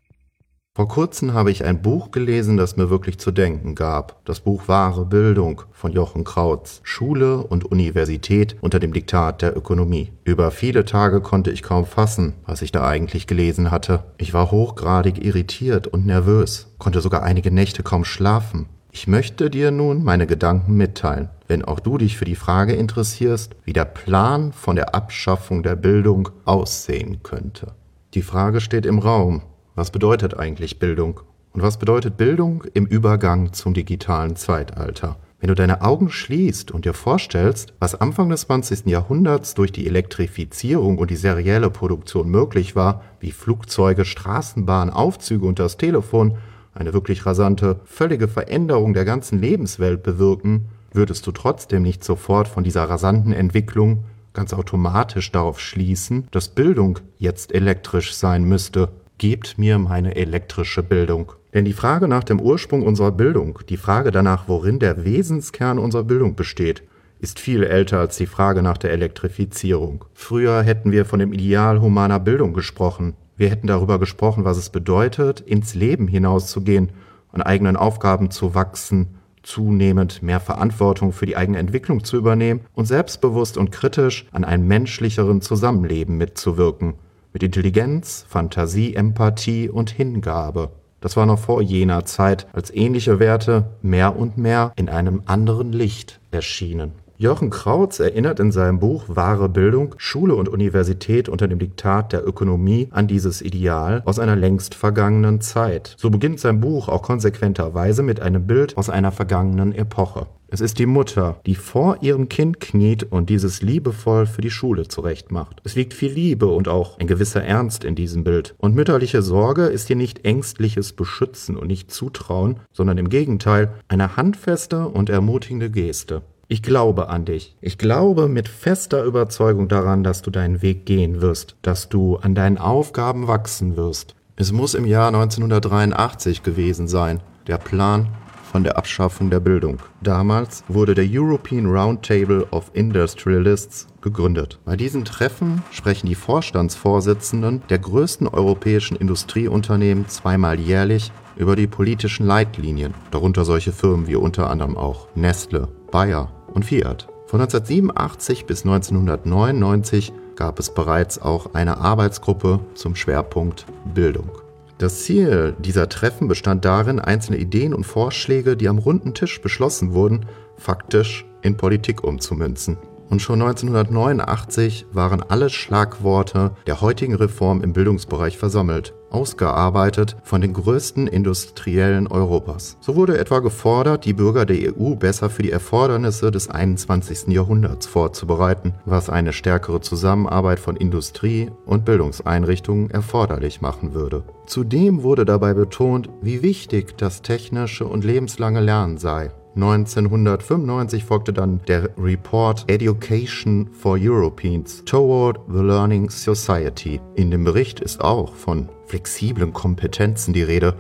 Vor 0.75 0.89
kurzem 0.89 1.35
habe 1.35 1.51
ich 1.51 1.67
ein 1.67 1.83
Buch 1.83 2.13
gelesen, 2.13 2.57
das 2.57 2.79
mir 2.79 2.89
wirklich 2.89 3.19
zu 3.19 3.31
denken 3.31 3.75
gab. 3.75 4.25
Das 4.25 4.41
Buch 4.41 4.69
Wahre 4.69 5.05
Bildung 5.05 5.61
von 5.71 5.93
Jochen 5.93 6.25
Krautz. 6.25 6.81
Schule 6.83 7.43
und 7.43 7.67
Universität 7.67 8.57
unter 8.63 8.81
dem 8.81 8.95
Diktat 8.95 9.43
der 9.43 9.55
Ökonomie. 9.55 10.13
Über 10.25 10.51
viele 10.51 10.87
Tage 10.87 11.21
konnte 11.21 11.51
ich 11.51 11.63
kaum 11.63 11.85
fassen, 11.85 12.33
was 12.47 12.63
ich 12.63 12.73
da 12.73 12.87
eigentlich 12.87 13.27
gelesen 13.27 13.71
hatte. 13.71 14.05
Ich 14.17 14.33
war 14.33 14.51
hochgradig 14.51 15.23
irritiert 15.23 15.89
und 15.89 16.07
nervös, 16.07 16.75
konnte 16.79 17.03
sogar 17.03 17.23
einige 17.23 17.51
Nächte 17.51 17.83
kaum 17.83 18.07
schlafen. 18.07 18.65
Ich 18.91 19.07
möchte 19.07 19.51
dir 19.51 19.73
nun 19.73 20.03
meine 20.03 20.27
Gedanken 20.27 20.73
mitteilen, 20.79 21.29
wenn 21.49 21.67
auch 21.67 21.81
du 21.81 21.99
dich 21.99 22.17
für 22.17 22.25
die 22.25 22.35
Frage 22.35 22.73
interessierst, 22.73 23.57
wie 23.67 23.75
der 23.75 23.85
Plan 23.85 24.55
von 24.55 24.77
der 24.77 24.95
Abschaffung 24.95 25.63
der 25.63 25.77
Bildung 25.77 26.31
aussehen 26.47 27.23
könnte. 27.23 27.75
Die 28.15 28.23
Frage 28.23 28.63
steht 28.63 28.87
im 28.87 28.99
Raum, 28.99 29.43
was 29.75 29.91
bedeutet 29.91 30.39
eigentlich 30.39 30.79
Bildung? 30.79 31.21
Und 31.53 31.63
was 31.63 31.79
bedeutet 31.79 32.17
Bildung 32.19 32.65
im 32.75 32.87
Übergang 32.87 33.53
zum 33.53 33.73
digitalen 33.73 34.37
Zeitalter? 34.37 35.17
Wenn 35.41 35.49
du 35.49 35.55
deine 35.55 35.83
Augen 35.83 36.11
schließt 36.11 36.71
und 36.71 36.85
dir 36.85 36.93
vorstellst, 36.93 37.73
was 37.81 38.01
Anfang 38.01 38.29
des 38.29 38.43
20. 38.43 38.87
Jahrhunderts 38.87 39.55
durch 39.55 39.73
die 39.73 39.87
Elektrifizierung 39.87 40.99
und 40.99 41.11
die 41.11 41.17
serielle 41.17 41.71
Produktion 41.71 42.29
möglich 42.29 42.77
war, 42.77 43.03
wie 43.19 43.33
Flugzeuge, 43.33 44.05
Straßenbahnen, 44.05 44.93
Aufzüge 44.93 45.47
und 45.47 45.59
das 45.59 45.79
Telefon 45.79 46.37
eine 46.75 46.93
wirklich 46.93 47.27
rasante, 47.27 47.81
völlige 47.85 48.29
Veränderung 48.29 48.95
der 48.95 49.05
ganzen 49.05 49.41
Lebenswelt 49.41 50.03
bewirken, 50.03 50.69
würdest 50.93 51.27
du 51.27 51.33
trotzdem 51.33 51.83
nicht 51.83 52.05
sofort 52.05 52.47
von 52.47 52.63
dieser 52.63 52.85
rasanten 52.85 53.33
Entwicklung 53.33 54.05
ganz 54.35 54.53
automatisch 54.55 55.33
darauf 55.33 55.61
schließen, 55.61 56.29
dass 56.31 56.51
Bildung 56.51 56.99
jetzt 57.19 57.55
elektrisch 57.55 58.15
sein 58.15 58.45
müsste 58.45 58.91
Gebt 59.23 59.57
mir 59.57 59.79
meine 59.79 60.17
elektrische 60.17 60.83
Bildung. 60.83 61.31
Denn 61.55 61.65
die 61.65 61.75
Frage 61.75 62.09
nach 62.09 62.25
dem 62.25 62.41
Ursprung 62.41 62.83
unserer 62.83 63.13
Bildung, 63.13 63.61
die 63.69 63.77
Frage 63.77 64.11
danach, 64.11 64.49
worin 64.49 64.81
der 64.81 65.05
Wesenskern 65.05 65.79
unserer 65.79 66.03
Bildung 66.03 66.35
besteht, 66.35 66.83
ist 67.21 67.39
viel 67.39 67.63
älter 67.63 68.01
als 68.01 68.17
die 68.17 68.27
Frage 68.27 68.65
nach 68.65 68.79
der 68.79 68.91
Elektrifizierung. 68.91 70.07
Früher 70.13 70.65
hätten 70.65 70.91
wir 70.91 71.05
von 71.05 71.21
dem 71.21 71.33
Ideal 71.33 71.81
humaner 71.81 72.19
Bildung 72.19 72.53
gesprochen. 72.53 73.15
Wir 73.37 73.49
hätten 73.49 73.69
darüber 73.69 74.01
gesprochen, 74.01 74.45
was 74.45 74.57
es 74.57 74.71
bedeutet, 74.71 75.39
ins 75.39 75.77
Leben 75.77 76.09
hinauszugehen, 76.09 76.91
an 77.31 77.43
eigenen 77.43 77.77
Aufgaben 77.77 78.33
zu 78.33 78.57
wachsen, 78.57 79.19
zunehmend 79.45 80.25
mehr 80.25 80.41
Verantwortung 80.41 81.13
für 81.13 81.27
die 81.27 81.37
eigene 81.37 81.59
Entwicklung 81.59 82.03
zu 82.03 82.17
übernehmen 82.17 82.63
und 82.75 82.87
selbstbewusst 82.87 83.57
und 83.57 83.71
kritisch 83.71 84.27
an 84.33 84.43
einem 84.43 84.67
menschlicheren 84.67 85.43
Zusammenleben 85.43 86.19
mitzuwirken 86.19 86.95
mit 87.33 87.43
Intelligenz, 87.43 88.25
Fantasie, 88.29 88.95
Empathie 88.95 89.69
und 89.69 89.91
Hingabe. 89.91 90.71
Das 91.01 91.17
war 91.17 91.27
noch 91.27 91.39
vor 91.39 91.63
jener 91.63 92.05
Zeit, 92.05 92.47
als 92.53 92.73
ähnliche 92.73 93.19
Werte 93.19 93.65
mehr 93.83 94.17
und 94.17 94.39
mehr 94.39 94.73
in 94.77 94.89
einem 94.89 95.23
anderen 95.27 95.73
Licht 95.73 96.21
erschienen. 96.31 96.93
Jochen 97.19 97.51
Krautz 97.51 98.01
erinnert 98.01 98.41
in 98.41 98.53
seinem 98.53 98.79
Buch 98.79 99.05
Wahre 99.09 99.49
Bildung 99.49 99.95
Schule 99.97 100.35
und 100.35 100.49
Universität 100.49 101.29
unter 101.29 101.49
dem 101.49 101.59
Diktat 101.59 102.13
der 102.13 102.27
Ökonomie 102.27 102.89
an 102.91 103.07
dieses 103.07 103.43
Ideal 103.43 104.03
aus 104.05 104.19
einer 104.19 104.37
längst 104.37 104.75
vergangenen 104.75 105.41
Zeit. 105.41 105.95
So 105.99 106.11
beginnt 106.11 106.41
sein 106.41 106.61
Buch 106.61 106.89
auch 106.89 107.03
konsequenterweise 107.03 108.03
mit 108.03 108.21
einem 108.21 108.47
Bild 108.47 108.77
aus 108.77 108.91
einer 108.91 109.13
vergangenen 109.13 109.73
Epoche. 109.73 110.27
Es 110.55 110.61
ist 110.61 110.79
die 110.79 110.85
Mutter, 110.85 111.41
die 111.47 111.55
vor 111.55 112.03
ihrem 112.03 112.29
Kind 112.29 112.61
kniet 112.61 113.05
und 113.11 113.31
dieses 113.31 113.63
liebevoll 113.63 114.27
für 114.27 114.43
die 114.43 114.51
Schule 114.51 114.87
zurechtmacht. 114.87 115.63
Es 115.65 115.77
liegt 115.77 115.95
viel 115.95 116.13
Liebe 116.13 116.47
und 116.47 116.69
auch 116.69 116.99
ein 116.99 117.07
gewisser 117.07 117.43
Ernst 117.43 117.85
in 117.85 117.95
diesem 117.95 118.23
Bild. 118.23 118.55
Und 118.59 118.75
mütterliche 118.75 119.23
Sorge 119.23 119.65
ist 119.65 119.87
hier 119.87 119.97
nicht 119.97 120.27
ängstliches 120.27 120.93
Beschützen 120.93 121.57
und 121.57 121.69
nicht 121.69 121.91
Zutrauen, 121.91 122.61
sondern 122.71 122.99
im 122.99 123.09
Gegenteil 123.09 123.73
eine 123.89 124.19
handfeste 124.19 124.89
und 124.89 125.09
ermutigende 125.09 125.71
Geste. 125.71 126.21
Ich 126.53 126.63
glaube 126.63 127.09
an 127.09 127.25
dich. 127.25 127.57
Ich 127.63 127.79
glaube 127.79 128.29
mit 128.29 128.47
fester 128.47 129.05
Überzeugung 129.05 129.69
daran, 129.69 130.05
dass 130.05 130.21
du 130.21 130.31
deinen 130.31 130.61
Weg 130.61 130.85
gehen 130.85 131.23
wirst, 131.23 131.57
dass 131.63 131.89
du 131.89 132.17
an 132.17 132.35
deinen 132.35 132.59
Aufgaben 132.59 133.27
wachsen 133.27 133.75
wirst. 133.79 134.15
Es 134.37 134.53
muss 134.53 134.75
im 134.75 134.85
Jahr 134.85 135.09
1983 135.09 136.43
gewesen 136.43 136.89
sein. 136.89 137.21
Der 137.47 137.57
Plan 137.57 138.09
von 138.53 138.65
der 138.65 138.77
Abschaffung 138.77 139.31
der 139.31 139.41
Bildung. 139.41 139.79
Damals 140.03 140.63
wurde 140.69 140.95
der 140.95 141.07
European 141.09 141.65
Roundtable 141.65 142.47
of 142.51 142.71
Industrialists 142.75 143.87
gegründet. 144.03 144.59
Bei 144.67 144.77
diesen 144.77 145.07
Treffen 145.07 145.63
sprechen 145.71 146.07
die 146.07 146.15
Vorstandsvorsitzenden 146.15 147.63
der 147.71 147.79
größten 147.79 148.29
europäischen 148.29 148.99
Industrieunternehmen 148.99 150.07
zweimal 150.07 150.61
jährlich 150.61 151.13
über 151.35 151.57
die 151.57 151.67
politischen 151.67 152.27
Leitlinien, 152.27 152.93
darunter 153.11 153.47
solche 153.47 153.73
Firmen 153.73 154.07
wie 154.07 154.17
unter 154.17 154.51
anderem 154.51 154.77
auch 154.77 155.09
Nestle, 155.15 155.69
Bayer 155.91 156.31
und 156.53 156.65
Fiat. 156.65 157.09
Von 157.27 157.41
1987 157.41 158.47
bis 158.47 158.65
1999 158.65 160.13
gab 160.37 160.59
es 160.59 160.73
bereits 160.73 161.21
auch 161.21 161.55
eine 161.55 161.79
Arbeitsgruppe 161.79 162.61
zum 162.75 162.95
Schwerpunkt 162.95 163.67
Bildung. 163.95 164.31
Das 164.79 165.05
Ziel 165.05 165.55
dieser 165.59 165.89
Treffen 165.89 166.29
bestand 166.29 166.65
darin, 166.65 166.99
einzelne 166.99 167.39
Ideen 167.39 167.75
und 167.75 167.85
Vorschläge, 167.85 168.57
die 168.57 168.69
am 168.69 168.79
runden 168.79 169.15
Tisch 169.15 169.41
beschlossen 169.41 169.93
wurden, 169.93 170.27
faktisch 170.57 171.25
in 171.43 171.57
Politik 171.57 172.05
umzumünzen 172.05 172.77
und 173.13 173.21
schon 173.21 173.43
1989 173.43 174.87
waren 174.91 175.23
alle 175.23 175.51
Schlagworte 175.51 176.53
der 176.67 176.81
heutigen 176.81 177.15
Reform 177.15 177.61
im 177.61 177.75
Bildungsbereich 177.75 178.39
versammelt, 178.39 178.95
ausgearbeitet 179.11 180.17
von 180.23 180.41
den 180.41 180.55
größten 180.55 181.09
Industriellen 181.09 182.07
Europas. 182.07 182.79
So 182.81 182.97
wurde 182.97 183.19
etwa 183.19 183.41
gefordert, 183.41 184.07
die 184.07 184.15
Bürger 184.15 184.47
der 184.47 184.75
EU 184.75 184.95
besser 184.95 185.29
für 185.29 185.43
die 185.43 185.51
Erfordernisse 185.51 186.31
des 186.31 186.49
21. 186.49 187.29
Jahrhunderts 187.29 187.87
vorzubereiten, 187.87 188.77
was 188.87 189.11
eine 189.11 189.35
stärkere 189.35 189.83
Zusammenarbeit 189.83 190.59
von 190.59 190.77
Industrie 190.77 191.51
und 191.67 191.85
Bildungseinrichtungen 191.85 192.89
erforderlich 192.91 193.61
machen 193.61 193.93
würde. 193.93 194.25
Zudem 194.47 195.03
wurde 195.03 195.27
dabei 195.27 195.53
betont, 195.53 196.09
wie 196.23 196.43
wichtig 196.43 196.97
das 196.97 197.21
technische 197.21 197.85
und 197.85 198.07
lebenslange 198.07 198.61
Lernen 198.61 198.97
sei 198.97 199.33
1995 199.55 201.05
folgte 201.05 201.35
dann 201.35 201.61
der 201.69 201.91
Report 201.99 202.65
Education 202.69 203.69
for 203.71 203.99
Europeans 204.01 204.83
Toward 204.87 205.41
the 205.47 205.61
Learning 205.61 206.09
Society. 206.09 207.03
In 207.17 207.31
dem 207.31 207.45
Bericht 207.45 207.81
ist 207.81 208.01
auch 208.01 208.35
von 208.35 208.71
flexiblen 208.87 209.53
Kompetenzen 209.53 210.33
die 210.33 210.43
Rede, 210.43 210.75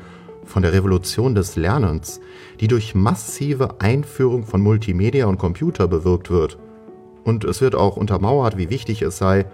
von 0.44 0.62
der 0.62 0.72
Revolution 0.72 1.34
des 1.34 1.54
Lernens, 1.56 2.20
die 2.60 2.66
durch 2.66 2.94
massive 2.94 3.80
Einführung 3.80 4.44
von 4.44 4.62
Multimedia 4.62 5.26
und 5.26 5.36
Computer 5.36 5.86
bewirkt 5.86 6.30
wird. 6.30 6.58
Und 7.24 7.44
es 7.44 7.60
wird 7.60 7.74
auch 7.74 7.98
untermauert, 7.98 8.56
wie 8.56 8.70
wichtig 8.70 9.02
es 9.02 9.18
sei, 9.18 9.44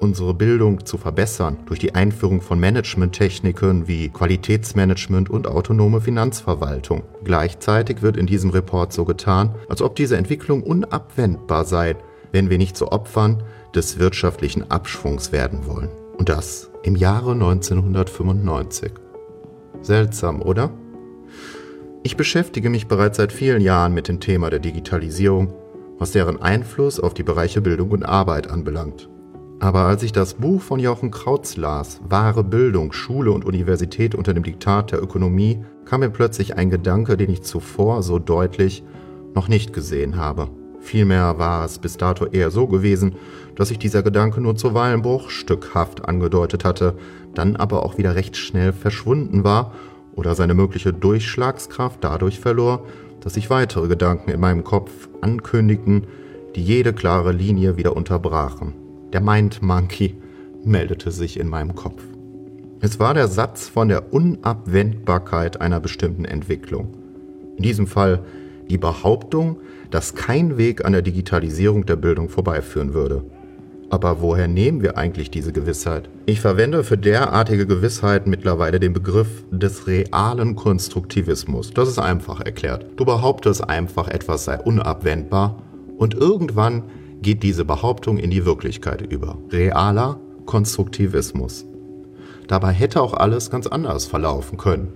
unsere 0.00 0.34
Bildung 0.34 0.84
zu 0.84 0.98
verbessern 0.98 1.58
durch 1.66 1.78
die 1.80 1.94
Einführung 1.94 2.40
von 2.40 2.60
Managementtechniken 2.60 3.88
wie 3.88 4.08
Qualitätsmanagement 4.08 5.30
und 5.30 5.46
autonome 5.46 6.00
Finanzverwaltung. 6.00 7.02
Gleichzeitig 7.24 8.02
wird 8.02 8.16
in 8.16 8.26
diesem 8.26 8.50
Report 8.50 8.92
so 8.92 9.04
getan, 9.04 9.54
als 9.68 9.82
ob 9.82 9.96
diese 9.96 10.16
Entwicklung 10.16 10.62
unabwendbar 10.62 11.64
sei, 11.64 11.96
wenn 12.32 12.50
wir 12.50 12.58
nicht 12.58 12.76
zu 12.76 12.92
Opfern 12.92 13.42
des 13.74 13.98
wirtschaftlichen 13.98 14.70
Abschwungs 14.70 15.32
werden 15.32 15.66
wollen. 15.66 15.90
Und 16.16 16.28
das 16.28 16.70
im 16.82 16.96
Jahre 16.96 17.32
1995. 17.32 18.92
Seltsam, 19.80 20.42
oder? 20.42 20.70
Ich 22.02 22.16
beschäftige 22.16 22.70
mich 22.70 22.86
bereits 22.86 23.16
seit 23.18 23.32
vielen 23.32 23.60
Jahren 23.60 23.92
mit 23.92 24.08
dem 24.08 24.20
Thema 24.20 24.50
der 24.50 24.60
Digitalisierung, 24.60 25.52
was 25.98 26.12
deren 26.12 26.40
Einfluss 26.40 27.00
auf 27.00 27.14
die 27.14 27.22
Bereiche 27.22 27.60
Bildung 27.60 27.90
und 27.90 28.04
Arbeit 28.04 28.48
anbelangt. 28.48 29.08
Aber 29.60 29.80
als 29.80 30.04
ich 30.04 30.12
das 30.12 30.34
Buch 30.34 30.62
von 30.62 30.78
Jochen 30.78 31.10
Krautz 31.10 31.56
las, 31.56 32.00
Wahre 32.08 32.44
Bildung, 32.44 32.92
Schule 32.92 33.32
und 33.32 33.44
Universität 33.44 34.14
unter 34.14 34.32
dem 34.32 34.44
Diktat 34.44 34.92
der 34.92 35.02
Ökonomie, 35.02 35.64
kam 35.84 36.00
mir 36.00 36.10
plötzlich 36.10 36.56
ein 36.56 36.70
Gedanke, 36.70 37.16
den 37.16 37.30
ich 37.30 37.42
zuvor 37.42 38.02
so 38.04 38.20
deutlich 38.20 38.84
noch 39.34 39.48
nicht 39.48 39.72
gesehen 39.72 40.16
habe. 40.16 40.48
Vielmehr 40.80 41.38
war 41.38 41.64
es 41.64 41.80
bis 41.80 41.96
dato 41.96 42.26
eher 42.26 42.52
so 42.52 42.68
gewesen, 42.68 43.16
dass 43.56 43.68
sich 43.68 43.80
dieser 43.80 44.04
Gedanke 44.04 44.40
nur 44.40 44.54
zuweilen 44.54 45.02
bruchstückhaft 45.02 46.08
angedeutet 46.08 46.64
hatte, 46.64 46.94
dann 47.34 47.56
aber 47.56 47.82
auch 47.82 47.98
wieder 47.98 48.14
recht 48.14 48.36
schnell 48.36 48.72
verschwunden 48.72 49.42
war 49.42 49.72
oder 50.14 50.36
seine 50.36 50.54
mögliche 50.54 50.92
Durchschlagskraft 50.92 52.02
dadurch 52.02 52.38
verlor, 52.38 52.86
dass 53.20 53.34
sich 53.34 53.50
weitere 53.50 53.88
Gedanken 53.88 54.30
in 54.30 54.38
meinem 54.38 54.62
Kopf 54.62 55.08
ankündigten, 55.20 56.06
die 56.54 56.62
jede 56.62 56.92
klare 56.92 57.32
Linie 57.32 57.76
wieder 57.76 57.96
unterbrachen. 57.96 58.74
Der 59.12 59.22
Mind 59.22 59.62
Monkey 59.62 60.16
meldete 60.64 61.10
sich 61.10 61.40
in 61.40 61.48
meinem 61.48 61.74
Kopf. 61.74 62.02
Es 62.80 63.00
war 63.00 63.14
der 63.14 63.26
Satz 63.26 63.66
von 63.66 63.88
der 63.88 64.12
Unabwendbarkeit 64.12 65.60
einer 65.60 65.80
bestimmten 65.80 66.26
Entwicklung. 66.26 66.94
In 67.56 67.62
diesem 67.62 67.86
Fall 67.86 68.22
die 68.68 68.76
Behauptung, 68.76 69.56
dass 69.90 70.14
kein 70.14 70.58
Weg 70.58 70.84
an 70.84 70.92
der 70.92 71.00
Digitalisierung 71.00 71.86
der 71.86 71.96
Bildung 71.96 72.28
vorbeiführen 72.28 72.92
würde. 72.92 73.24
Aber 73.88 74.20
woher 74.20 74.46
nehmen 74.46 74.82
wir 74.82 74.98
eigentlich 74.98 75.30
diese 75.30 75.52
Gewissheit? 75.52 76.10
Ich 76.26 76.42
verwende 76.42 76.84
für 76.84 76.98
derartige 76.98 77.66
Gewissheit 77.66 78.26
mittlerweile 78.26 78.78
den 78.78 78.92
Begriff 78.92 79.44
des 79.50 79.86
realen 79.86 80.54
Konstruktivismus. 80.54 81.70
Das 81.70 81.88
ist 81.88 81.98
einfach 81.98 82.42
erklärt. 82.42 82.84
Du 82.96 83.06
behauptest 83.06 83.66
einfach, 83.66 84.08
etwas 84.08 84.44
sei 84.44 84.58
unabwendbar 84.58 85.62
und 85.96 86.12
irgendwann 86.12 86.82
geht 87.22 87.42
diese 87.42 87.64
Behauptung 87.64 88.18
in 88.18 88.30
die 88.30 88.44
Wirklichkeit 88.44 89.02
über. 89.02 89.38
Realer 89.50 90.20
Konstruktivismus. 90.46 91.66
Dabei 92.46 92.72
hätte 92.72 93.02
auch 93.02 93.14
alles 93.14 93.50
ganz 93.50 93.66
anders 93.66 94.06
verlaufen 94.06 94.56
können. 94.56 94.92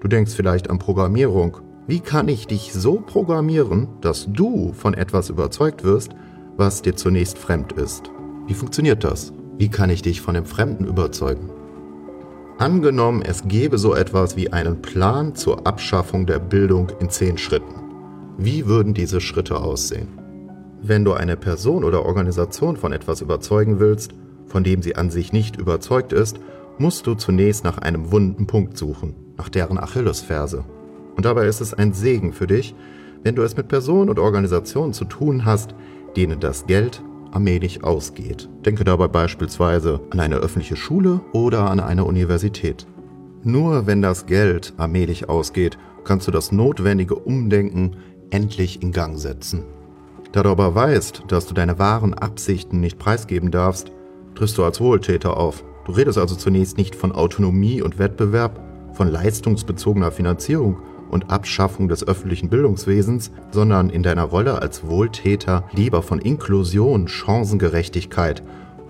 Du 0.00 0.08
denkst 0.08 0.34
vielleicht 0.34 0.68
an 0.68 0.78
Programmierung. 0.78 1.56
Wie 1.86 2.00
kann 2.00 2.28
ich 2.28 2.46
dich 2.46 2.72
so 2.72 3.00
programmieren, 3.00 3.88
dass 4.00 4.28
du 4.30 4.72
von 4.72 4.94
etwas 4.94 5.30
überzeugt 5.30 5.84
wirst, 5.84 6.10
was 6.56 6.82
dir 6.82 6.94
zunächst 6.94 7.38
fremd 7.38 7.72
ist? 7.72 8.10
Wie 8.46 8.54
funktioniert 8.54 9.04
das? 9.04 9.32
Wie 9.56 9.68
kann 9.68 9.90
ich 9.90 10.02
dich 10.02 10.20
von 10.20 10.34
dem 10.34 10.44
Fremden 10.44 10.84
überzeugen? 10.84 11.50
Angenommen, 12.58 13.22
es 13.22 13.48
gäbe 13.48 13.78
so 13.78 13.94
etwas 13.94 14.36
wie 14.36 14.52
einen 14.52 14.82
Plan 14.82 15.34
zur 15.34 15.66
Abschaffung 15.66 16.26
der 16.26 16.38
Bildung 16.38 16.90
in 17.00 17.08
zehn 17.08 17.38
Schritten. 17.38 17.74
Wie 18.36 18.66
würden 18.66 18.94
diese 18.94 19.20
Schritte 19.20 19.60
aussehen? 19.60 20.21
Wenn 20.84 21.04
du 21.04 21.12
eine 21.12 21.36
Person 21.36 21.84
oder 21.84 22.04
Organisation 22.04 22.76
von 22.76 22.92
etwas 22.92 23.20
überzeugen 23.20 23.78
willst, 23.78 24.14
von 24.46 24.64
dem 24.64 24.82
sie 24.82 24.96
an 24.96 25.10
sich 25.10 25.32
nicht 25.32 25.56
überzeugt 25.56 26.12
ist, 26.12 26.40
musst 26.76 27.06
du 27.06 27.14
zunächst 27.14 27.62
nach 27.62 27.78
einem 27.78 28.10
wunden 28.10 28.48
Punkt 28.48 28.76
suchen, 28.76 29.14
nach 29.36 29.48
deren 29.48 29.78
Achillesferse. 29.78 30.64
Und 31.14 31.24
dabei 31.24 31.46
ist 31.46 31.60
es 31.60 31.72
ein 31.72 31.92
Segen 31.92 32.32
für 32.32 32.48
dich, 32.48 32.74
wenn 33.22 33.36
du 33.36 33.42
es 33.42 33.56
mit 33.56 33.68
Personen 33.68 34.10
und 34.10 34.18
Organisationen 34.18 34.92
zu 34.92 35.04
tun 35.04 35.44
hast, 35.44 35.72
denen 36.16 36.40
das 36.40 36.66
Geld 36.66 37.00
allmählich 37.30 37.84
ausgeht. 37.84 38.48
Denke 38.66 38.82
dabei 38.82 39.06
beispielsweise 39.06 40.00
an 40.10 40.18
eine 40.18 40.36
öffentliche 40.36 40.74
Schule 40.74 41.20
oder 41.32 41.70
an 41.70 41.78
eine 41.78 42.04
Universität. 42.04 42.88
Nur 43.44 43.86
wenn 43.86 44.02
das 44.02 44.26
Geld 44.26 44.74
allmählich 44.78 45.28
ausgeht, 45.28 45.78
kannst 46.02 46.26
du 46.26 46.32
das 46.32 46.50
notwendige 46.50 47.14
Umdenken 47.14 47.98
endlich 48.30 48.82
in 48.82 48.90
Gang 48.90 49.16
setzen. 49.16 49.62
Da 50.32 50.42
du 50.42 50.48
aber 50.48 50.74
weißt, 50.74 51.24
dass 51.28 51.46
du 51.46 51.52
deine 51.52 51.78
wahren 51.78 52.14
Absichten 52.14 52.80
nicht 52.80 52.98
preisgeben 52.98 53.50
darfst, 53.50 53.92
triffst 54.34 54.56
du 54.56 54.64
als 54.64 54.80
Wohltäter 54.80 55.36
auf. 55.36 55.62
Du 55.84 55.92
redest 55.92 56.16
also 56.16 56.34
zunächst 56.34 56.78
nicht 56.78 56.94
von 56.94 57.12
Autonomie 57.12 57.82
und 57.82 57.98
Wettbewerb, 57.98 58.58
von 58.94 59.08
leistungsbezogener 59.08 60.10
Finanzierung 60.10 60.78
und 61.10 61.30
Abschaffung 61.30 61.88
des 61.88 62.06
öffentlichen 62.06 62.48
Bildungswesens, 62.48 63.30
sondern 63.50 63.90
in 63.90 64.02
deiner 64.02 64.24
Rolle 64.24 64.62
als 64.62 64.86
Wohltäter 64.86 65.64
lieber 65.72 66.02
von 66.02 66.18
Inklusion, 66.18 67.08
Chancengerechtigkeit 67.08 68.42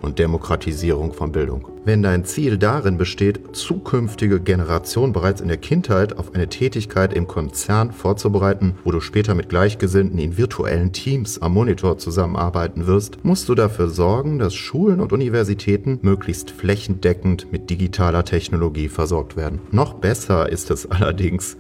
und 0.03 0.19
Demokratisierung 0.19 1.13
von 1.13 1.33
Bildung. 1.33 1.67
Wenn 1.85 2.03
dein 2.03 2.25
Ziel 2.25 2.59
darin 2.59 2.97
besteht, 2.97 3.57
zukünftige 3.57 4.41
Generationen 4.41 5.13
bereits 5.13 5.41
in 5.41 5.49
der 5.49 5.57
Kindheit 5.57 6.17
auf 6.17 6.35
eine 6.35 6.49
Tätigkeit 6.49 7.13
im 7.13 7.27
Konzern 7.27 7.91
vorzubereiten, 7.91 8.77
wo 8.85 8.93
du 8.93 9.01
später 9.01 9.35
mit 9.35 9.49
Gleichgesinnten 9.49 10.19
in 10.19 10.37
virtuellen 10.37 10.93
Teams 10.93 11.43
am 11.43 11.55
Monitor 11.55 11.99
zusammenarbeiten 11.99 12.87
wirst, 12.87 13.25
musst 13.25 13.49
du 13.49 13.55
dafür 13.55 13.89
sorgen, 13.89 14.39
dass 14.39 14.55
Schulen 14.55 15.01
und 15.01 15.13
Universitäten 15.13 15.99
möglichst 16.03 16.53
flächendeckend 16.53 17.51
mit 17.51 17.71
digitaler 17.71 18.25
Technologie 18.25 18.89
versorgt 18.89 19.37
werden. 19.37 19.61
Noch 19.73 19.95
besser 19.95 20.49
ist 20.49 20.71
es 20.71 20.89
allerdings, 20.91 21.57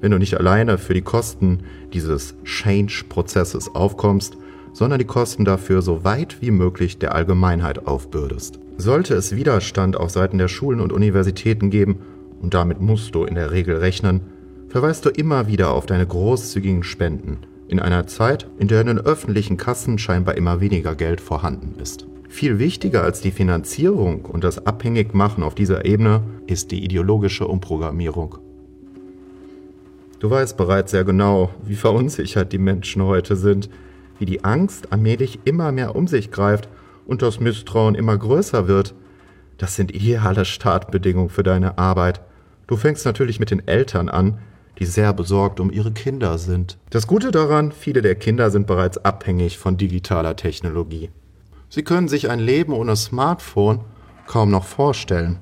wenn 0.00 0.10
du 0.10 0.18
nicht 0.18 0.38
alleine 0.38 0.78
für 0.78 0.94
die 0.94 1.02
Kosten 1.02 1.64
dieses 1.92 2.34
Change-Prozesses 2.44 3.74
aufkommst, 3.74 4.36
sondern 4.76 4.98
die 4.98 5.06
Kosten 5.06 5.46
dafür 5.46 5.80
so 5.80 6.04
weit 6.04 6.42
wie 6.42 6.50
möglich 6.50 6.98
der 6.98 7.14
Allgemeinheit 7.14 7.86
aufbürdest. 7.86 8.58
Sollte 8.76 9.14
es 9.14 9.34
Widerstand 9.34 9.96
auf 9.96 10.10
Seiten 10.10 10.36
der 10.36 10.48
Schulen 10.48 10.80
und 10.80 10.92
Universitäten 10.92 11.70
geben, 11.70 12.00
und 12.42 12.52
damit 12.52 12.78
musst 12.78 13.14
du 13.14 13.24
in 13.24 13.36
der 13.36 13.52
Regel 13.52 13.76
rechnen, 13.78 14.20
verweist 14.68 15.06
du 15.06 15.08
immer 15.08 15.46
wieder 15.46 15.70
auf 15.70 15.86
deine 15.86 16.06
großzügigen 16.06 16.82
Spenden, 16.82 17.38
in 17.68 17.80
einer 17.80 18.06
Zeit, 18.06 18.48
in 18.58 18.68
der 18.68 18.82
in 18.82 18.88
den 18.88 18.98
öffentlichen 18.98 19.56
Kassen 19.56 19.96
scheinbar 19.96 20.36
immer 20.36 20.60
weniger 20.60 20.94
Geld 20.94 21.22
vorhanden 21.22 21.80
ist. 21.80 22.06
Viel 22.28 22.58
wichtiger 22.58 23.02
als 23.02 23.22
die 23.22 23.30
Finanzierung 23.30 24.26
und 24.26 24.44
das 24.44 24.66
Abhängigmachen 24.66 25.42
auf 25.42 25.54
dieser 25.54 25.86
Ebene 25.86 26.20
ist 26.46 26.70
die 26.70 26.84
ideologische 26.84 27.46
Umprogrammierung. 27.46 28.36
Du 30.18 30.28
weißt 30.28 30.58
bereits 30.58 30.90
sehr 30.90 31.04
genau, 31.04 31.48
wie 31.64 31.76
verunsichert 31.76 32.52
die 32.52 32.58
Menschen 32.58 33.02
heute 33.02 33.36
sind, 33.36 33.70
wie 34.18 34.26
die 34.26 34.44
Angst 34.44 34.92
allmählich 34.92 35.40
immer 35.44 35.72
mehr 35.72 35.96
um 35.96 36.08
sich 36.08 36.30
greift 36.30 36.68
und 37.06 37.22
das 37.22 37.40
Misstrauen 37.40 37.94
immer 37.94 38.16
größer 38.16 38.68
wird. 38.68 38.94
Das 39.58 39.76
sind 39.76 39.94
ideale 39.94 40.44
Startbedingungen 40.44 41.30
für 41.30 41.42
deine 41.42 41.78
Arbeit. 41.78 42.20
Du 42.66 42.76
fängst 42.76 43.06
natürlich 43.06 43.40
mit 43.40 43.50
den 43.50 43.66
Eltern 43.66 44.08
an, 44.08 44.38
die 44.78 44.84
sehr 44.84 45.12
besorgt 45.12 45.60
um 45.60 45.70
ihre 45.70 45.92
Kinder 45.92 46.36
sind. 46.38 46.78
Das 46.90 47.06
Gute 47.06 47.30
daran, 47.30 47.72
viele 47.72 48.02
der 48.02 48.14
Kinder 48.14 48.50
sind 48.50 48.66
bereits 48.66 48.98
abhängig 48.98 49.58
von 49.58 49.76
digitaler 49.76 50.36
Technologie. 50.36 51.10
Sie 51.68 51.82
können 51.82 52.08
sich 52.08 52.28
ein 52.30 52.40
Leben 52.40 52.72
ohne 52.72 52.96
Smartphone 52.96 53.80
kaum 54.26 54.50
noch 54.50 54.64
vorstellen. 54.64 55.38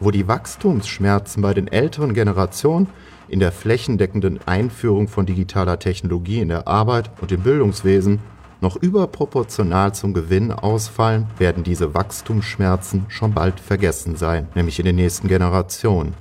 Wo 0.00 0.10
die 0.10 0.28
Wachstumsschmerzen 0.28 1.42
bei 1.42 1.54
den 1.54 1.68
älteren 1.68 2.14
Generationen 2.14 2.88
in 3.28 3.40
der 3.40 3.52
flächendeckenden 3.52 4.40
Einführung 4.46 5.08
von 5.08 5.26
digitaler 5.26 5.78
Technologie 5.78 6.40
in 6.40 6.48
der 6.48 6.66
Arbeit 6.66 7.10
und 7.20 7.32
im 7.32 7.42
Bildungswesen 7.42 8.20
noch 8.60 8.76
überproportional 8.76 9.94
zum 9.94 10.14
Gewinn 10.14 10.52
ausfallen, 10.52 11.26
werden 11.38 11.62
diese 11.62 11.94
Wachstumsschmerzen 11.94 13.06
schon 13.08 13.32
bald 13.32 13.60
vergessen 13.60 14.16
sein, 14.16 14.48
nämlich 14.54 14.78
in 14.78 14.86
den 14.86 14.96
nächsten 14.96 15.28
Generationen. 15.28 16.14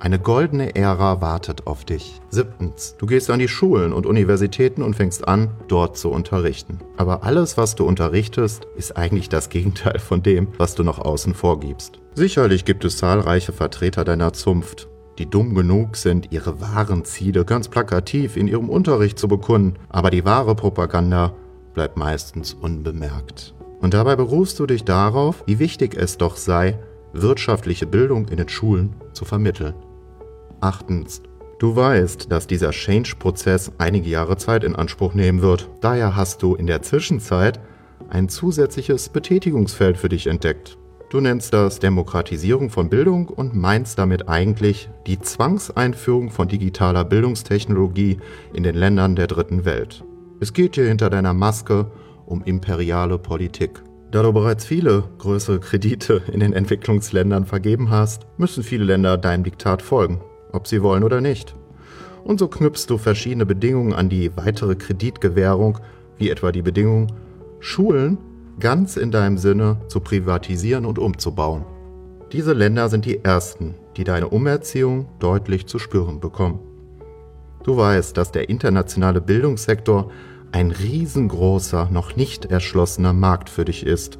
Eine 0.00 0.20
goldene 0.20 0.76
Ära 0.76 1.20
wartet 1.20 1.66
auf 1.66 1.84
dich. 1.84 2.20
Siebtens, 2.30 2.94
du 2.98 3.06
gehst 3.06 3.30
an 3.30 3.40
die 3.40 3.48
Schulen 3.48 3.92
und 3.92 4.06
Universitäten 4.06 4.82
und 4.82 4.94
fängst 4.94 5.26
an, 5.26 5.50
dort 5.66 5.96
zu 5.96 6.10
unterrichten. 6.10 6.78
Aber 6.96 7.24
alles, 7.24 7.56
was 7.56 7.74
du 7.74 7.84
unterrichtest, 7.84 8.68
ist 8.76 8.96
eigentlich 8.96 9.28
das 9.28 9.48
Gegenteil 9.48 9.98
von 9.98 10.22
dem, 10.22 10.48
was 10.56 10.76
du 10.76 10.84
nach 10.84 11.00
außen 11.00 11.34
vorgibst. 11.34 11.98
Sicherlich 12.14 12.64
gibt 12.64 12.84
es 12.84 12.98
zahlreiche 12.98 13.52
Vertreter 13.52 14.04
deiner 14.04 14.32
Zunft, 14.32 14.88
die 15.18 15.28
dumm 15.28 15.54
genug 15.54 15.96
sind, 15.96 16.32
ihre 16.32 16.60
wahren 16.60 17.04
Ziele 17.04 17.44
ganz 17.44 17.68
plakativ 17.68 18.36
in 18.36 18.48
ihrem 18.48 18.68
Unterricht 18.68 19.18
zu 19.18 19.28
bekunden, 19.28 19.74
aber 19.88 20.10
die 20.10 20.24
wahre 20.24 20.54
Propaganda 20.54 21.34
bleibt 21.74 21.96
meistens 21.96 22.54
unbemerkt. 22.54 23.54
Und 23.80 23.94
dabei 23.94 24.16
berufst 24.16 24.58
du 24.58 24.66
dich 24.66 24.84
darauf, 24.84 25.44
wie 25.46 25.58
wichtig 25.58 25.94
es 25.96 26.18
doch 26.18 26.36
sei, 26.36 26.78
wirtschaftliche 27.12 27.86
Bildung 27.86 28.28
in 28.28 28.36
den 28.36 28.48
Schulen 28.48 28.94
zu 29.12 29.24
vermitteln. 29.24 29.74
Achtens. 30.60 31.22
Du 31.58 31.74
weißt, 31.74 32.30
dass 32.30 32.46
dieser 32.46 32.70
Change-Prozess 32.70 33.72
einige 33.78 34.08
Jahre 34.08 34.36
Zeit 34.36 34.62
in 34.62 34.76
Anspruch 34.76 35.14
nehmen 35.14 35.42
wird. 35.42 35.68
Daher 35.80 36.14
hast 36.14 36.42
du 36.42 36.54
in 36.54 36.68
der 36.68 36.82
Zwischenzeit 36.82 37.60
ein 38.10 38.28
zusätzliches 38.28 39.08
Betätigungsfeld 39.08 39.96
für 39.96 40.08
dich 40.08 40.28
entdeckt. 40.28 40.78
Du 41.10 41.22
nennst 41.22 41.54
das 41.54 41.78
Demokratisierung 41.78 42.68
von 42.68 42.90
Bildung 42.90 43.28
und 43.28 43.56
meinst 43.56 43.98
damit 43.98 44.28
eigentlich 44.28 44.90
die 45.06 45.18
Zwangseinführung 45.18 46.30
von 46.30 46.48
digitaler 46.48 47.02
Bildungstechnologie 47.06 48.18
in 48.52 48.62
den 48.62 48.74
Ländern 48.74 49.16
der 49.16 49.26
dritten 49.26 49.64
Welt. 49.64 50.04
Es 50.38 50.52
geht 50.52 50.74
hier 50.74 50.86
hinter 50.86 51.08
deiner 51.08 51.32
Maske 51.32 51.90
um 52.26 52.42
imperiale 52.44 53.16
Politik. 53.16 53.82
Da 54.10 54.22
du 54.22 54.34
bereits 54.34 54.66
viele 54.66 55.04
größere 55.16 55.60
Kredite 55.60 56.20
in 56.30 56.40
den 56.40 56.52
Entwicklungsländern 56.52 57.46
vergeben 57.46 57.88
hast, 57.88 58.26
müssen 58.36 58.62
viele 58.62 58.84
Länder 58.84 59.16
deinem 59.16 59.44
Diktat 59.44 59.80
folgen, 59.80 60.20
ob 60.52 60.66
sie 60.66 60.82
wollen 60.82 61.04
oder 61.04 61.22
nicht. 61.22 61.54
Und 62.22 62.38
so 62.38 62.48
knüpfst 62.48 62.86
du 62.86 62.98
verschiedene 62.98 63.46
Bedingungen 63.46 63.94
an 63.94 64.10
die 64.10 64.36
weitere 64.36 64.74
Kreditgewährung, 64.74 65.78
wie 66.18 66.28
etwa 66.28 66.52
die 66.52 66.62
Bedingung, 66.62 67.06
Schulen 67.60 68.18
ganz 68.60 68.96
in 68.96 69.10
deinem 69.10 69.38
Sinne 69.38 69.78
zu 69.88 70.00
privatisieren 70.00 70.86
und 70.86 70.98
umzubauen. 70.98 71.64
Diese 72.32 72.52
Länder 72.52 72.88
sind 72.88 73.04
die 73.04 73.24
ersten, 73.24 73.74
die 73.96 74.04
deine 74.04 74.28
Umerziehung 74.28 75.06
deutlich 75.18 75.66
zu 75.66 75.78
spüren 75.78 76.20
bekommen. 76.20 76.60
Du 77.64 77.76
weißt, 77.76 78.16
dass 78.16 78.32
der 78.32 78.48
internationale 78.48 79.20
Bildungssektor 79.20 80.10
ein 80.52 80.70
riesengroßer, 80.70 81.88
noch 81.90 82.16
nicht 82.16 82.46
erschlossener 82.46 83.12
Markt 83.12 83.50
für 83.50 83.64
dich 83.64 83.84
ist. 83.84 84.18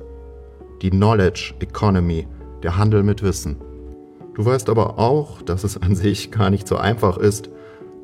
Die 0.83 0.91
Knowledge 0.91 1.55
Economy, 1.61 2.27
der 2.63 2.77
Handel 2.77 3.03
mit 3.03 3.23
Wissen. 3.23 3.57
Du 4.35 4.45
weißt 4.45 4.69
aber 4.69 4.99
auch, 4.99 5.43
dass 5.43 5.65
es 5.65 5.77
an 5.77 5.97
sich 5.97 6.31
gar 6.31 6.51
nicht 6.51 6.69
so 6.69 6.77
einfach 6.77 7.17
ist, 7.17 7.51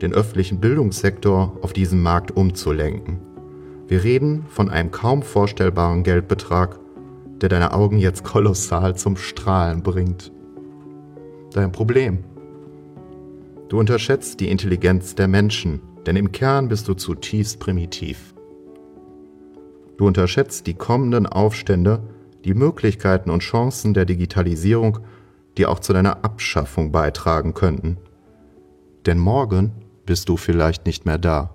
den 0.03 0.13
öffentlichen 0.13 0.61
Bildungssektor 0.61 1.57
auf 1.63 1.73
diesen 1.73 2.03
Markt 2.03 2.37
umzulenken. 2.37 3.21
Wir 3.87 4.03
reden 4.03 4.47
von 4.49 4.71
einem 4.71 4.91
kaum 4.91 5.23
vorstellbaren 5.23 6.03
Geldbetrag, 6.03 6.79
der 7.41 7.49
deine 7.49 7.73
Augen 7.73 7.99
jetzt 7.99 8.25
kolossal 8.25 8.97
zum 8.97 9.17
Strahlen 9.17 9.83
bringt. 9.83 10.33
Dein 11.53 11.73
Problem. 11.73 12.25
Du 13.69 13.79
unterschätzt 13.79 14.41
die 14.41 14.49
Intelligenz 14.49 15.15
der 15.15 15.29
Menschen, 15.29 15.81
denn 16.07 16.17
im 16.17 16.33
Kern 16.33 16.69
bist 16.69 16.89
du 16.89 16.95
zutiefst 16.95 17.61
primitiv. 17.61 18.35
Du 19.97 20.07
unterschätzt 20.07 20.67
die 20.67 20.75
kommenden 20.75 21.27
Aufstände, 21.27 22.03
die 22.45 22.55
Möglichkeiten 22.55 23.31
und 23.31 23.41
Chancen 23.41 23.95
der 23.95 24.05
Digitalisierung, 24.05 25.01
die 25.57 25.67
auch 25.67 25.79
zu 25.79 25.93
deiner 25.93 26.25
Abschaffung 26.25 26.91
beitragen 26.91 27.55
könnten. 27.55 27.99
Denn 29.07 29.19
morgen 29.19 29.73
bist 30.07 30.29
du 30.29 30.37
vielleicht 30.37 30.87
nicht 30.87 31.07
mehr 31.07 31.19
da. 31.19 31.54